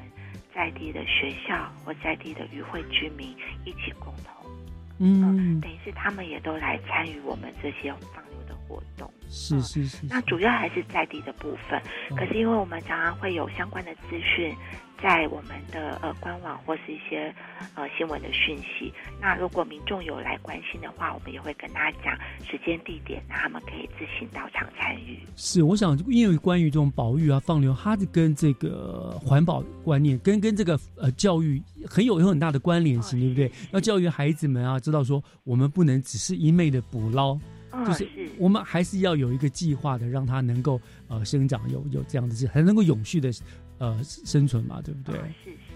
[0.55, 3.29] 在地的学校或在地的渔会居民
[3.65, 4.51] 一起共同，
[4.99, 8.24] 嗯，等于是他们也都来参与我们这些放
[8.69, 9.11] 活动。
[9.29, 11.79] 是是是，那主要还是在地的部分，
[12.11, 14.55] 哦可是因为我们常常会有相关的资讯
[15.03, 17.35] 在我们的呃官网或是一些
[17.75, 18.93] 呃新闻的讯息。
[19.21, 22.17] 那如果民众有来关心的话，我们也会跟他讲
[22.49, 25.19] 时间地点，那他们可以自行到场参与。
[25.35, 33.51] 是，我想因为关于这种保育啊、放流，它是跟这个环保观念、跟跟这个呃教育很有有很大的关联性，对不对？
[33.73, 37.37] 要教育孩子们啊，知道说我们不能只是一昧的捕捞。
[37.77, 43.33] 嗯就是是我们还是要有一个计划的，让它能够呃生长，有有这样的，还能够永续的
[43.79, 45.21] 呃生存嘛，对不对？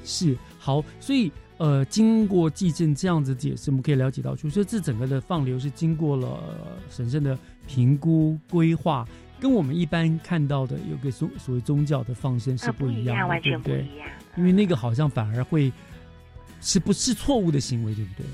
[0.05, 7.37] 是是好，所以呃，经过季正这样子解释，我们可以了解到，就是说这整个的放流是经过了、呃审慎的
[7.67, 9.07] 评估规划，
[9.41, 14.09] 跟我们一般看到的有个所所谓宗教的放生是呃不一样的，完全对不对不一样。
[14.37, 15.73] 因为那个好像反而会
[16.61, 18.25] 是不是错误的行为，对不对？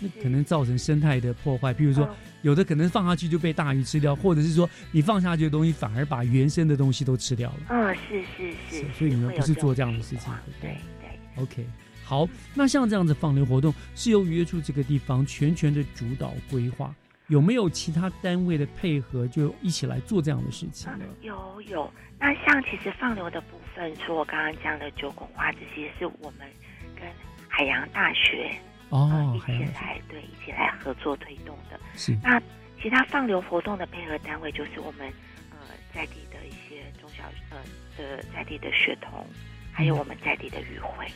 [0.00, 1.72] 嗯，那可能造成生态的破坏。
[1.72, 2.08] 比如说，
[2.42, 7.60] 有的可能放下去就被大鱼吃掉，或者是说你放下去的东西反而把原生的东西都吃掉了。
[7.70, 8.92] 嗯，是是是。
[8.92, 11.42] 所以你们不是做这样的事情，对对。
[11.42, 11.66] OK，
[12.04, 16.94] 好，那像这样子放流活动是由约处这个地方全权的主导规划。
[17.28, 21.04] 有没有其他单位的配合，就一起来做这样的事情呢？
[21.20, 26.48] 有有，那像其实放流的部分，说我刚刚讲的九拱花这些，是我们
[26.96, 27.04] 跟
[27.46, 28.50] 海洋大学
[28.90, 31.78] 哦一起来对一起来合作推动的。
[31.94, 32.40] 是那
[32.82, 35.06] 其他放流活动的配合单位，就是我们
[35.50, 35.58] 呃
[35.92, 37.58] 在地的一些中小呃
[37.96, 39.26] 的在地的学童，
[39.72, 41.06] 还有我们在地的渔会。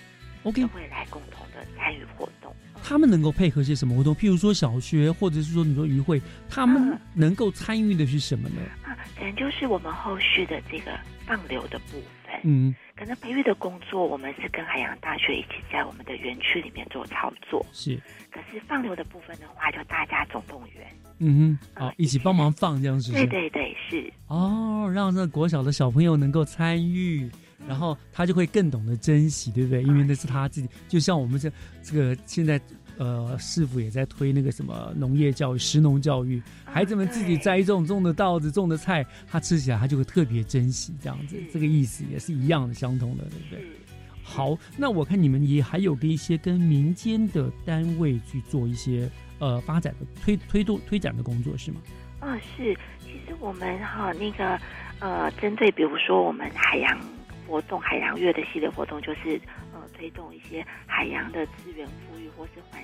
[0.44, 2.52] OK，会来共同的参与活动。
[2.82, 4.12] 他们能够配合些什么活动？
[4.12, 6.20] 譬如说小学，或者是说你说渔会，
[6.50, 8.60] 他们能够参与的是什么呢？
[8.82, 11.92] 啊，可能就是我们后续的这个放流的部
[12.26, 12.40] 分。
[12.42, 17.66] 嗯，可能培育的工作，我们是跟海洋大学一起在我们的园区里面做操作。
[17.72, 18.00] 是。
[18.30, 20.86] 可是放流的部分的话，就大家总动员。
[21.18, 23.10] 嗯哼，好，一起帮忙放这样子。
[23.10, 24.08] 对对对，是。
[24.28, 27.28] 哦，让那国小的小朋友能够参与。
[27.66, 29.82] 然后他就会更懂得珍惜，对不对？
[29.82, 31.50] 因为那是他自己，就像我们这
[31.82, 32.60] 这个现在，
[33.02, 43.64] 呃，师傅也在推那个什么农业教育、食农教育，孩子们自己栽种种的稻子、种的菜，他吃起来他就会特别珍惜，这样子，这个意思也是一样的、相同的，对不对？
[44.22, 51.80] 好，那我看你们也还有跟一些跟民间的单位去做一些呃发展的推推动推展的工作，是吗？
[52.20, 54.56] 啊，是，其实我们哈那个
[55.00, 56.96] 呃，针对比如说我们海洋。
[57.44, 59.38] 活动海洋月的系列活动就是
[59.74, 62.80] 呃推动一些海洋的资源富裕或是环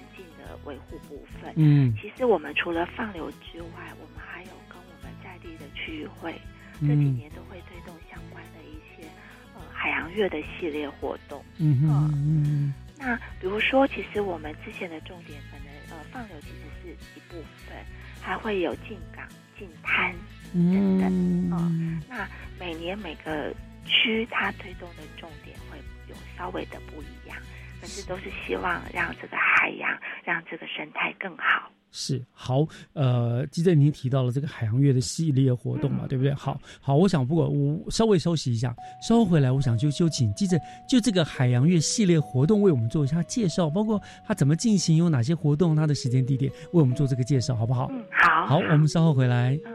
[0.65, 1.53] 维护部分。
[1.57, 6.35] 嗯，其实我们除了放流之外，我们还有跟我们在地的区域会
[6.81, 9.09] 这几年都会推动相关的一些
[9.55, 11.45] 呃海洋月的系列活动。
[11.59, 12.73] 嗯嗯。
[12.99, 17.37] 那比如说，其实我们之前的重点可能呃放流其实是一部
[17.67, 17.77] 分，
[18.21, 19.27] 还会有进港、
[19.59, 20.15] 进滩
[20.53, 21.09] 等等。
[21.11, 22.29] 嗯，那
[22.59, 23.55] 每年每个。
[23.91, 25.79] 区它推动的重点会
[26.11, 27.39] 有稍微的不一样，
[27.81, 29.91] 可是都是希望让这个海洋、
[30.25, 31.71] 让这个生态更好。
[31.91, 36.35] 是好，呃，记得您提到了这个海洋月的系列活动嘛，对不对？
[36.35, 47.89] 好好，我想不过我稍微休息一下，稍后回来，我想就就请记者就这个海洋月系列活动为我们做一下介绍，包括它怎么进行，有哪些活动，它的时间地点，为我们做这个介绍，好不好？
[47.91, 48.47] 嗯，好。
[48.47, 49.59] 好，我们稍后回来。
[49.65, 49.75] 嗯，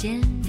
[0.00, 0.39] 间。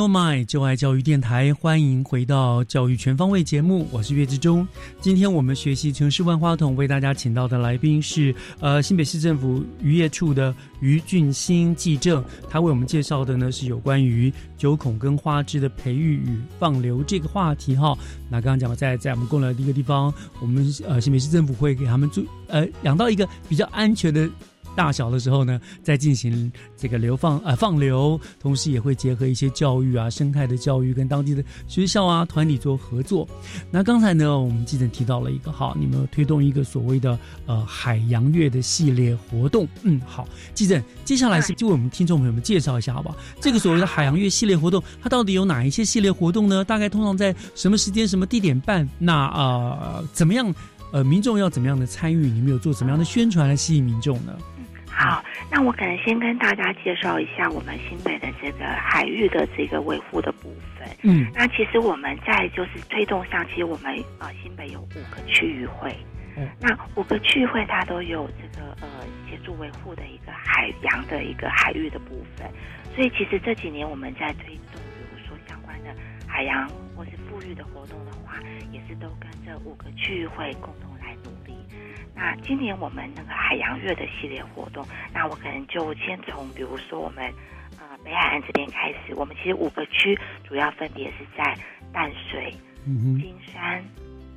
[0.00, 4.66] No Mind，就爱教育电台，欢迎回到教育全方位节目，我是岳志忠。
[4.98, 17.94] 今天我们学习城市万花筒，为大家请到的来宾是呃新北市政府渔业处的于俊兴记政，他为我们介绍的呢是有关于九孔跟花枝的培育与放流这个话题哈。
[18.30, 24.26] 那刚刚讲在在我们过来的一个地方，我们呃新北市政府会给他们做呃养到一个比较安全的。
[24.80, 33.28] 大小的时候呢，再进行这个流放呃放流，同时也会结合一些教育啊、生态的教育，跟当地的学校啊团体做合作。
[33.70, 39.68] 那刚才呢，我们记者提到了一个哈，你们推动一个所谓的呃海洋月的系列活动。
[39.82, 43.16] 嗯，好，记者接下来是就为我们听众朋友们介绍一下，好不好？
[43.38, 46.64] 这个所谓的海洋月系列活动，它到底有哪一些系列活动呢？
[46.64, 48.88] 大概通常在什么时间、什么地点办？
[48.98, 50.50] 那呃，怎么样？
[50.92, 52.26] 呃，民众要怎么样的参与？
[52.28, 54.32] 你们有做怎么样的宣传来吸引民众呢？
[55.00, 60.86] 好，那我可能先跟大家介绍一下我们新北的这个海域的这个维护的部分。
[61.00, 65.96] 嗯，那其实我们在就是推动上，其实我们呃新北有五个区域会，
[66.36, 68.88] 嗯，那五个区域会它都有这个呃
[69.26, 72.46] 协助维护的一个海洋的一个海域的部分。
[72.94, 75.88] 所以其实这几年我们在推动，比如说相关的
[76.30, 81.58] 海洋或是富裕的活动的话，也是都跟这五个区域会共同来努力。
[82.14, 87.24] 那今年我们那个海洋月的系列活动，那我可能就先从比如说我们
[87.78, 89.14] 呃北海岸这边开始。
[89.16, 91.56] 我们其实五个区主要分别是在
[91.92, 92.54] 淡水、
[92.84, 93.82] 金山、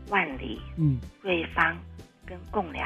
[0.09, 1.77] 万里、嗯、瑞芳
[2.33, 2.85] 跟贡寮。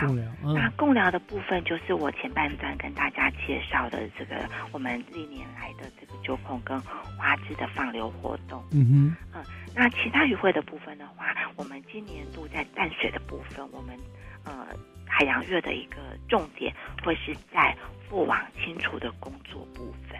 [0.53, 4.35] 那贡寮的部分就是我前半段跟大家介绍的这个
[4.71, 8.63] 我们历年来的这个九孔跟花枝的放流活动。
[8.71, 9.15] 嗯哼。
[9.33, 13.97] 嗯，那其他渔会的部分的话，我们今年度在淡水的部分，我们。
[14.45, 14.65] 呃，
[15.05, 15.97] 海洋月的一个
[16.29, 16.73] 重点
[17.03, 17.75] 会是在
[18.09, 20.17] 覆网清除的工作部分，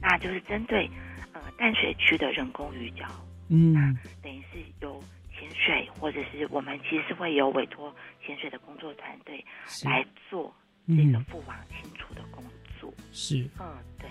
[0.00, 0.88] 那就是针对
[1.32, 3.04] 呃淡水区的人工鱼礁，
[3.48, 3.80] 嗯，那
[4.22, 5.02] 等于是由
[5.40, 9.42] 潜水或者是我们其实会有委托潜水的工作团队
[9.84, 10.54] 来做
[10.86, 12.44] 这个覆网清除的工
[12.78, 14.08] 作，是，嗯，对。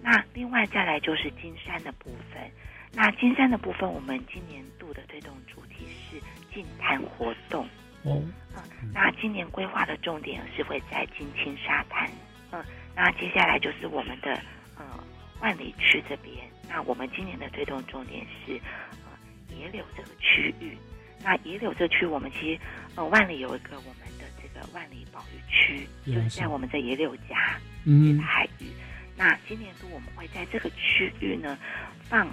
[0.00, 2.50] 那另外再来就是金山的部分，
[2.92, 6.20] 那金山的部分，我们今年度的推动主题是
[6.54, 7.66] 净滩活动。
[8.04, 8.22] 哦，
[8.54, 12.08] 嗯，那今年规划的重点是会在金青沙滩，
[12.52, 12.64] 嗯，
[12.94, 14.32] 那接下来就是我们的
[14.76, 14.84] 呃
[15.40, 18.60] 万里区这边，那我们今年的推动重点是
[19.04, 19.07] 呃
[19.58, 20.76] 野柳这个区域，
[21.22, 22.60] 那野柳这区我们其实
[22.94, 28.66] 呃万里有一个我们的这个万里保育区，就是在我们的野柳家嗯海域，
[29.16, 31.58] 那今年度我们会在这个区域呢
[32.04, 32.26] 放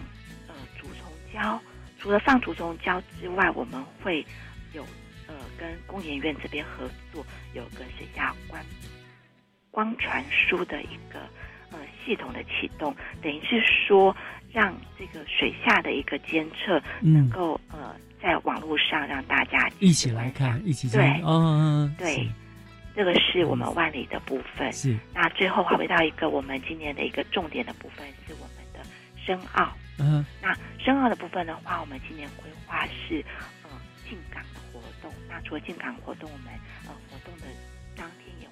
[0.48, 1.60] 呃竹虫胶，
[2.00, 4.26] 除了放竹虫胶之外，我们会
[4.74, 4.86] 有。
[5.28, 8.64] 呃，跟工研院这边合作，有个水下光
[9.72, 11.28] 光传输的一个呃
[12.06, 14.16] 系统的启动，等于是说
[14.54, 22.28] 让这个水下的一个监测能够呃在网络上让大家一起来看，一起对，嗯嗯，对，
[22.96, 24.72] 这个是我们万里的部分。
[24.72, 28.80] 是，那最后回到一个我们今年的一个重点的部分，是我们的
[29.24, 29.72] 深奥。
[29.98, 33.24] 嗯，那深奥的部分的话，我们今年规划是
[33.64, 33.70] 呃
[34.10, 35.12] 进港的活动。
[35.30, 36.48] 那除了进港活动，我们
[36.86, 37.48] 呃活动的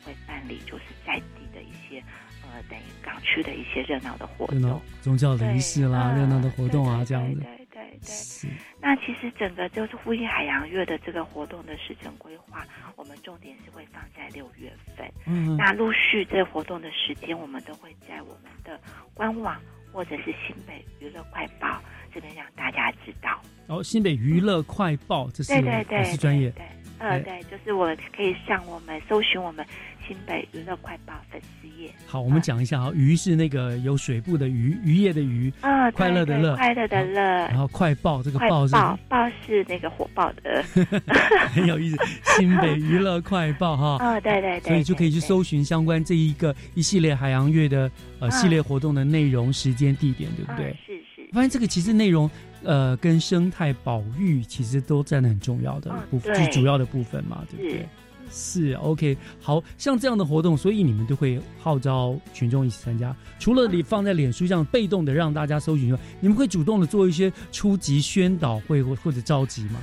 [0.06, 2.04] 会办理，就是在地的一些
[2.44, 7.42] 呃等于港区的一些热闹的活动，宗教的仪式啦，热闹的活动啊，这样子。
[7.42, 8.50] 对对对。
[8.80, 15.10] 那其实整个就是呼应海洋月的这个活动的时程规划，我们重点是会放在六月份。
[15.26, 15.56] 嗯。
[15.58, 18.80] 那陆续这活动的时间，我们都会在我们的
[19.14, 19.60] 官网
[19.92, 21.82] 或者是新北娱乐快报。
[22.14, 23.42] 这边让大家知道。
[23.66, 26.52] 哦，新北娱乐快报，这是对是专业。
[26.52, 26.64] 对，
[27.00, 29.66] 呃，对，就是我可以向我们搜寻我们
[30.08, 31.92] 新北娱乐快报粉丝页。
[32.06, 37.22] 好，我们讲一下啊，鱼是那个有水部的鱼，渔业的鱼啊，快乐的乐，快乐的乐。
[37.22, 38.74] 然后快报这个报是
[39.10, 40.64] 报是那个火爆的
[41.54, 41.98] 很有意思。
[42.38, 50.76] 新北娱乐快报哈，哦，对对对，所以就可以去搜寻相关这一个一系列海洋月的呃系列活动的内容、时间、地点，对不对？
[50.86, 51.30] 是是。
[51.34, 52.30] 发现这个其实内容，
[52.64, 57.88] 呃，跟生态保育其实都占的很重要的部分，最主要的部分嘛，对不对？
[58.32, 63.16] 是 OK，好像这样的活动，所以你们都会号召群众一起参加。
[63.38, 69.80] 除了你放在脸书上被动的让大家搜寻之外，你们会主动的做一些初级宣导会或或者召集吗？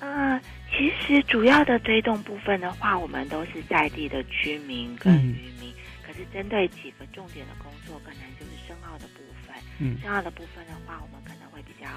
[0.00, 0.40] 呃，
[0.76, 5.73] 其实主要的推动部分的话，我们都是在地的居民跟渔民，可
[6.16, 9.54] 是针对几个重点的工作，可能就是深澳的部分。
[9.78, 11.88] 嗯，深奥的部分的话，我们可能会比较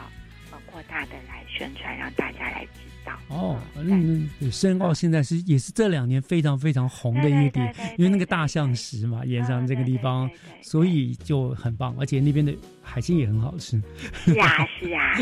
[0.51, 3.13] 呃扩大的来宣传，让大家来知道。
[3.29, 10.29] 哦，嗯，深澳现在是也是这两年非常非常红的一点，因为那个大象石嘛，沿上这个地方，
[10.61, 13.81] 所以就很棒，而且那边的海鲜也很好吃。
[14.25, 15.13] 是啊，是啊，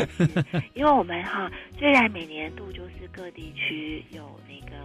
[0.74, 4.76] 因为我们哈，虽然每年度就是各地区有那个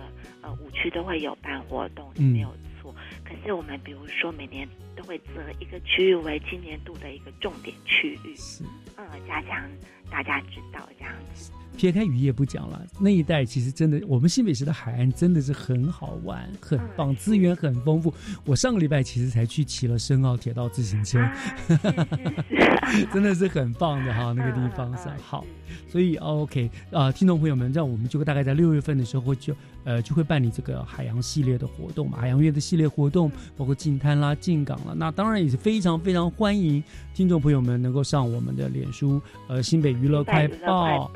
[0.42, 2.71] 呃五区都会有办活动，没有错。
[3.32, 8.36] 可是我们比如说每年都会择一个区域为今年度的一个重点区域，
[8.98, 9.70] 嗯，加强
[10.10, 11.52] 大家知道这样子。
[11.78, 18.14] 撇开渔业不讲了，那一带其实真的，我们新北市的海岸真的是很好玩，很棒，资源很丰富。
[18.46, 21.20] 我上个礼拜其实才去骑了深澳铁道自行车，
[23.12, 25.46] 真的是很棒的哈，那个地方是好。
[25.88, 29.56] 所以 OK 啊，听众朋友们，让我们就大概在六月份的时候就
[29.86, 34.94] 呃就会办理这个海洋系列的活动嘛，海洋月的系列活动，包括进滩啦、进港了。
[34.94, 41.10] 那当然也是非常非常欢迎听众朋友们能够上我们的脸书呃新北娱乐快报。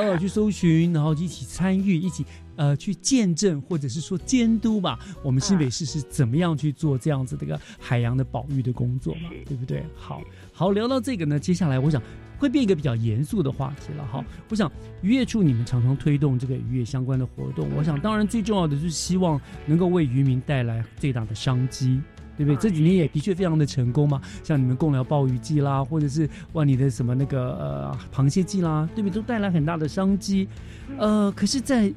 [0.00, 2.24] 呃，去搜寻，然后一起参与，一起
[2.56, 4.98] 呃去见证，或者是说监督吧。
[5.22, 9.28] 我们新北市是怎么样去做这样子的一个海洋的保育的工作嘛？
[9.46, 9.84] 对不对？
[9.94, 10.22] 好
[10.52, 12.02] 好聊到这个呢，接下来我想
[12.38, 14.24] 会变一个比较严肃的话题了哈。
[14.48, 14.70] 我想
[15.02, 22.00] 渔业处你们常常推动这个渔业相关的活动，我想当然最重要的就是希望能够为渔民带来最大的商机。
[22.40, 22.56] 对不对？
[22.56, 29.16] 这几年也的确非常的成功嘛，像你们共聊鲍鱼季啦，或者是哇你的什么那个呃螃蟹季啦，对不对？
[29.16, 30.48] 都带来很大的商机。
[30.96, 31.92] 呃，可是，在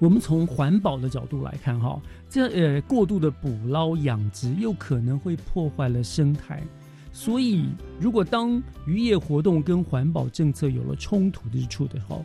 [0.00, 6.60] 我们从环保的角度来看哈，这呃过度的捕捞养殖又可能会破坏了生态。
[7.12, 7.66] 所以，
[8.00, 12.16] 如果当渔业活动跟环保政策有了冲突之处的话，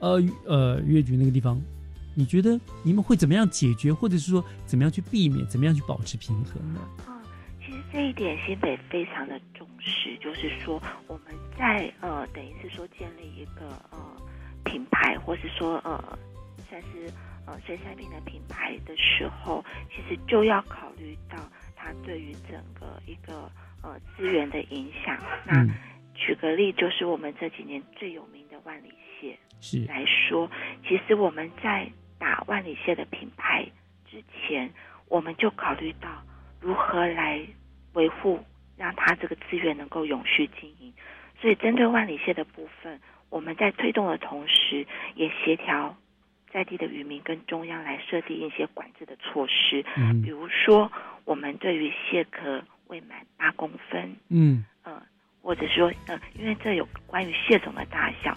[0.00, 1.58] 呃呃渔业局那个地方。
[2.18, 6.80] 你觉得你们会怎么样解决，或者是说怎么样去避免，怎么样去保持平衡呢？
[7.04, 7.20] 啊，
[7.60, 13.98] 其实这一点新北非常的重视，就是说我们在呃，等于是说建立一个呃
[14.64, 16.18] 品牌，或是说呃
[16.70, 17.12] 算是
[17.44, 21.36] 呃生产品的品牌的时候，其实就要考虑到
[21.76, 23.50] 它对于整个一个
[23.82, 25.18] 呃资源的影响。
[25.44, 25.66] 那
[26.14, 28.90] 举个例，就是我们这几年最有名的万里
[29.20, 30.50] 蟹是来说，
[30.82, 33.66] 其实我们在打万里蟹的品牌
[34.10, 34.70] 之前，
[35.08, 36.08] 我们就考虑到
[36.60, 37.40] 如何来
[37.92, 38.42] 维护，
[38.76, 40.92] 让它这个资源能够永续经营。
[41.40, 42.98] 所以，针对万里蟹的部分，
[43.28, 45.94] 我们在推动的同时，也协调
[46.50, 49.84] 在地的渔民跟中央来设定一些管制的措施。
[49.96, 50.90] 嗯，比如说，
[51.24, 55.02] 我们对于蟹壳未满八公分，嗯，呃，
[55.42, 58.34] 或者说，呃，因为这有关于蟹种的大小，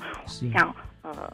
[0.54, 1.32] 像呃。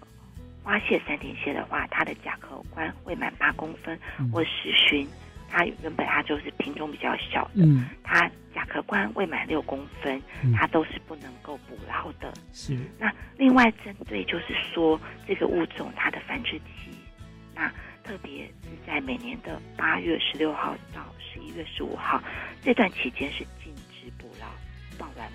[0.66, 3.98] 花蟹、三点蟹的话，它的甲壳冠未满八公分，
[4.34, 5.08] 或十旬，
[5.48, 7.64] 它原本它就是品种比较小的，
[8.04, 10.20] 它甲壳冠未满六公分，
[10.58, 12.34] 它都是不能够捕捞的。
[12.52, 12.76] 是。
[12.98, 16.90] 那另外针对就是说这个物种它的繁殖期，
[17.54, 17.72] 那
[18.04, 22.20] 特别是在每年的八月十六号到十一月十五号
[22.64, 24.48] 这段期间是禁止捕捞
[24.98, 25.30] 傍晚。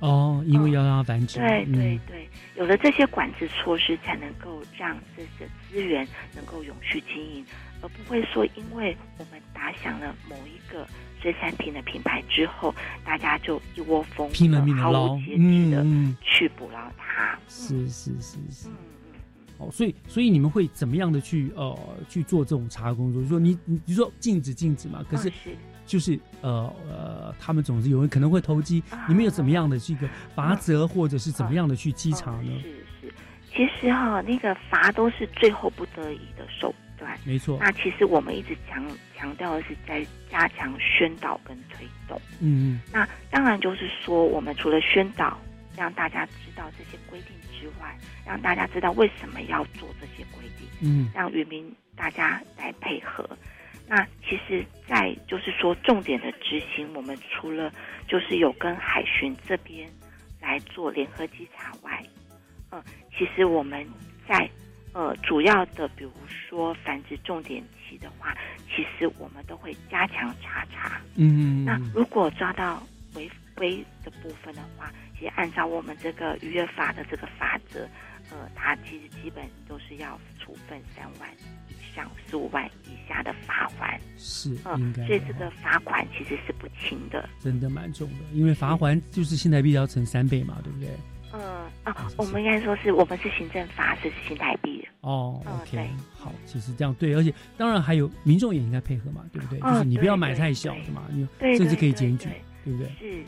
[0.00, 1.38] 哦，因为要让它繁殖。
[1.38, 2.28] 对对对。
[2.56, 7.44] 有了这些管制措施，才能够让这些资源能够永续经营，
[7.82, 10.86] 而不会说因为我们打响了某一个
[11.20, 12.74] 水产品的品牌之后，
[13.04, 17.38] 大家就一窝蜂拼了命的捞，嗯，去捕捞它。
[17.48, 18.68] 是是是是。
[19.58, 21.78] 哦，所以所以你们会怎么样的去呃
[22.08, 23.22] 去做这种查工作？
[23.22, 25.32] 就说你你你说禁止禁止嘛，可是。
[25.86, 32.50] 就是呃呃，他们总是有人可能会投机，你们有怎么样的这个罚则，或者是怎么样的去稽查呢？
[32.60, 32.68] 是
[33.00, 33.14] 是，
[33.54, 37.16] 其实哈，那个罚都是最后不得已的手段。
[37.24, 37.56] 没错。
[37.60, 38.84] 那其实我们一直强
[39.16, 42.20] 强调的是在加强宣导跟推动。
[42.40, 42.80] 嗯嗯。
[42.92, 45.38] 那当然就是说，我们除了宣导，
[45.76, 47.96] 让大家知道这些规定之外，
[48.26, 50.66] 让大家知道为什么要做这些规定。
[50.82, 51.10] 嗯。
[51.14, 53.28] 让渔民大家来配合。
[53.88, 57.72] 那其实，在就是说重点的执行，我们除了
[58.08, 59.88] 就是有跟海巡这边
[60.40, 62.04] 来做联合稽查外，
[62.72, 62.82] 嗯，
[63.16, 63.86] 其实我们
[64.28, 64.50] 在
[64.92, 68.36] 呃主要的，比如说繁殖重点期的话，
[68.74, 71.00] 其实我们都会加强查查。
[71.14, 72.82] 嗯，那如果抓到
[73.14, 77.88] 违规的部分的话，其实按照我们这个渔业法的这个法则，
[78.30, 81.28] 呃，它其实基本都是要处分三万。
[81.94, 88.16] 像十五万以下的罚款是应该，所以这个罚款其实是不轻的，真的蛮重的。
[88.34, 90.90] 因为罚款就是新台币要乘三倍嘛，对不对？
[91.32, 91.40] 嗯
[91.84, 95.42] 啊，我们应该说是我们是行政罚，是新台币哦。
[95.46, 99.58] OK，好，其实这样对，而且当然还有民众也应该配合嘛，对不对？
[99.58, 102.28] 就是你不要买太小的嘛，你甚至可以检举。
[102.66, 102.90] 对不对？
[102.98, 103.24] 是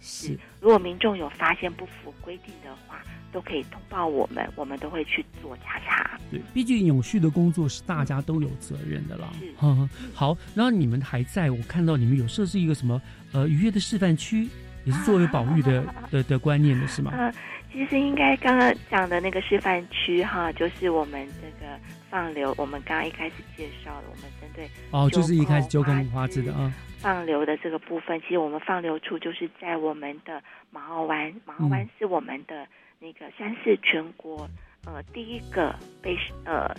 [0.00, 0.38] 是是。
[0.60, 3.00] 如果民众有发现不符规定的话，
[3.32, 6.18] 都可以通报我们，我们都会去做查查。
[6.30, 9.28] 对，毕竟永续的工作是大家都有责任的啦。
[9.38, 9.52] 是。
[10.14, 13.00] 好，然后你们还在我看到你们有设置一个什么
[13.32, 14.48] 呃渔业的示范区，
[14.84, 17.12] 也是作为保育的 的的观念的是吗？
[17.16, 17.32] 呃，
[17.72, 21.78] 其实应该刚刚讲的那个示范区哈，就是我们这个。
[22.10, 32.66] 放流，我们刚刚一开始介绍了，我们针对哦，就是一开始九孔花枝的啊，放流的这个部分，其实我们放流处就是在我们的马澳湾，马澳湾是我们的
[32.98, 34.48] 那个山市全国
[34.86, 36.16] 呃第一个被
[36.46, 36.74] 呃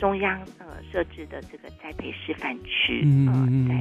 [0.00, 3.76] 中央呃设置的这个栽培示范区，嗯对，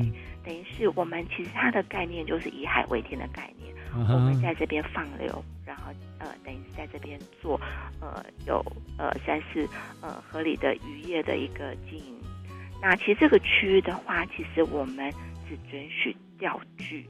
[0.45, 5.43] 等于是我们其实它的概念就是以海为天的概念，我们在这边放流。
[5.63, 7.59] 然后呃，等于是在这边做
[8.01, 8.61] 呃有
[8.97, 9.65] 呃算是
[10.01, 12.19] 呃合理的渔业的一个经营。
[12.81, 15.09] 那其实这个区域的话，其实我们
[15.47, 17.07] 只准许钓具，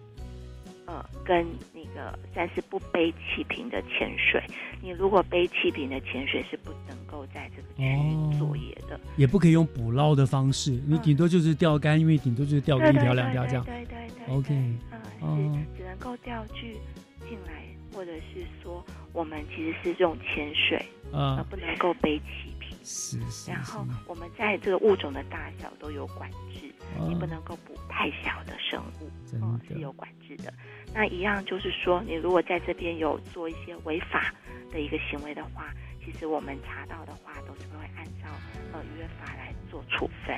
[0.86, 4.42] 呃，跟那个三是不背气瓶的潜水。
[4.82, 13.64] 你如果背气瓶的潜水是不能够在这个区域作业的，也不可以用捕捞的方式，你顶多就是钓竿，因为顶多就是钓个一条两条这样。
[13.66, 14.36] 对对对。
[14.36, 14.54] OK。
[15.22, 16.78] 嗯，是只能够钓具
[17.28, 17.62] 进来。
[17.94, 22.76] 或者是说，我们其实是用潜水，啊，不能够背气瓶。
[22.86, 23.52] 是是。
[23.52, 30.54] 然后我们在这个物种的大小都有管制，你不能够捕太小的生物，嗯，是有管制的。
[30.94, 34.34] 那一样就是说，你如果在这边有做一些违法
[34.72, 35.74] 的一个行为的话，
[36.04, 38.28] 其实我们查到的话，都是会按照
[38.74, 40.38] 呃约法来做处分。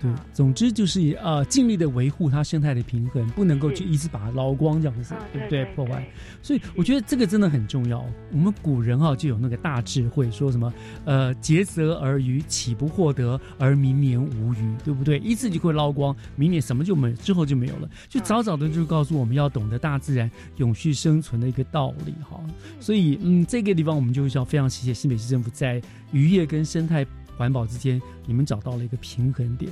[0.00, 5.64] 对，总之就是呃，尽力的维护它生态的平衡，不能够去一直把它捞光这样子，对不对？
[5.74, 6.02] 破坏。
[6.40, 8.02] 所以我觉得这个真的很重要。
[8.32, 10.72] 我们古人哈就有那个大智慧，说什么
[11.04, 15.18] 呃，竭泽而渔，岂不获得而明年无鱼，对不对？
[15.18, 17.86] 一次就会捞光，明年什么就没，之后就没有了。
[18.08, 22.40] 就早早的就告诉我们要懂得大自然永续生存的一个道理哈。
[22.80, 27.04] 所以嗯，这个地方我们就是要非常谢谢新北市政府在渔业跟生态
[27.36, 29.70] 环保之间，你们找到了一个平衡点。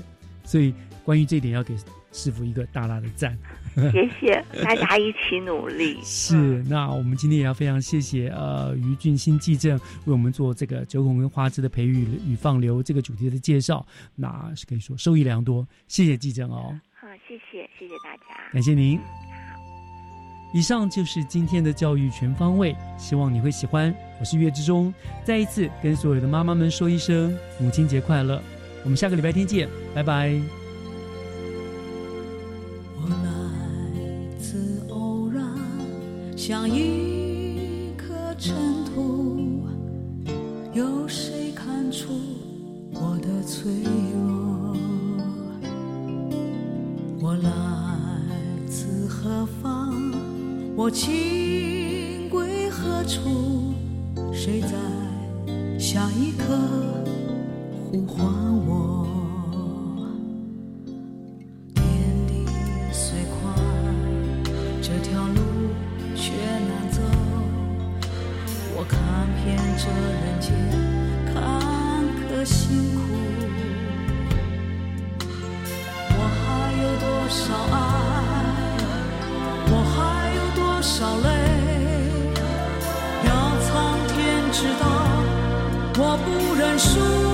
[0.48, 0.72] 所以，
[1.04, 1.76] 关于这一点，要给
[2.10, 3.36] 师傅一个大大的赞。
[3.92, 5.98] 谢谢大家一起努力。
[6.02, 6.34] 是，
[6.64, 13.86] 那我们今天也要非常谢谢呃于俊新记正为我们做这个九孔跟花枝的培育与放流这个主题的介绍，
[14.16, 15.68] 那是可以说受益良多。
[15.86, 16.74] 谢谢记正哦。
[16.98, 18.98] 好，谢谢，谢谢大家，感谢您。
[20.54, 23.94] 以上就是今天的教育全方位，希望你会喜欢。
[24.18, 24.92] 我是月之中，
[25.24, 28.42] 再一次跟所有的妈妈们说一声母亲节快乐。
[28.88, 30.40] 我们下个礼拜天见，拜拜。
[32.96, 35.44] 我来自偶然，
[36.38, 39.66] 像一颗尘土，
[40.72, 42.14] 有谁看出
[42.94, 43.70] 我的脆
[44.14, 44.74] 弱？
[47.20, 47.50] 我来
[48.66, 49.92] 自何方？
[50.74, 53.74] 我情归何处？
[54.32, 54.68] 谁在
[55.78, 56.44] 下一刻？
[57.90, 58.22] 呼唤
[58.66, 59.08] 我，
[61.74, 61.82] 天
[62.26, 62.44] 地
[62.92, 63.56] 虽宽，
[64.82, 65.40] 这条路
[66.14, 66.32] 却
[66.68, 67.00] 难走。
[68.76, 68.98] 我看
[69.42, 70.52] 遍这人间
[71.32, 71.34] 坎
[72.28, 72.98] 坷辛苦，
[76.10, 76.46] 我还
[76.82, 77.40] 有多少
[77.72, 77.74] 爱？
[79.70, 79.96] 我还
[80.36, 81.26] 有多少泪？
[83.24, 83.30] 要
[83.62, 83.66] 苍
[84.08, 84.14] 天
[84.52, 84.84] 知道，
[85.96, 87.27] 我不认输。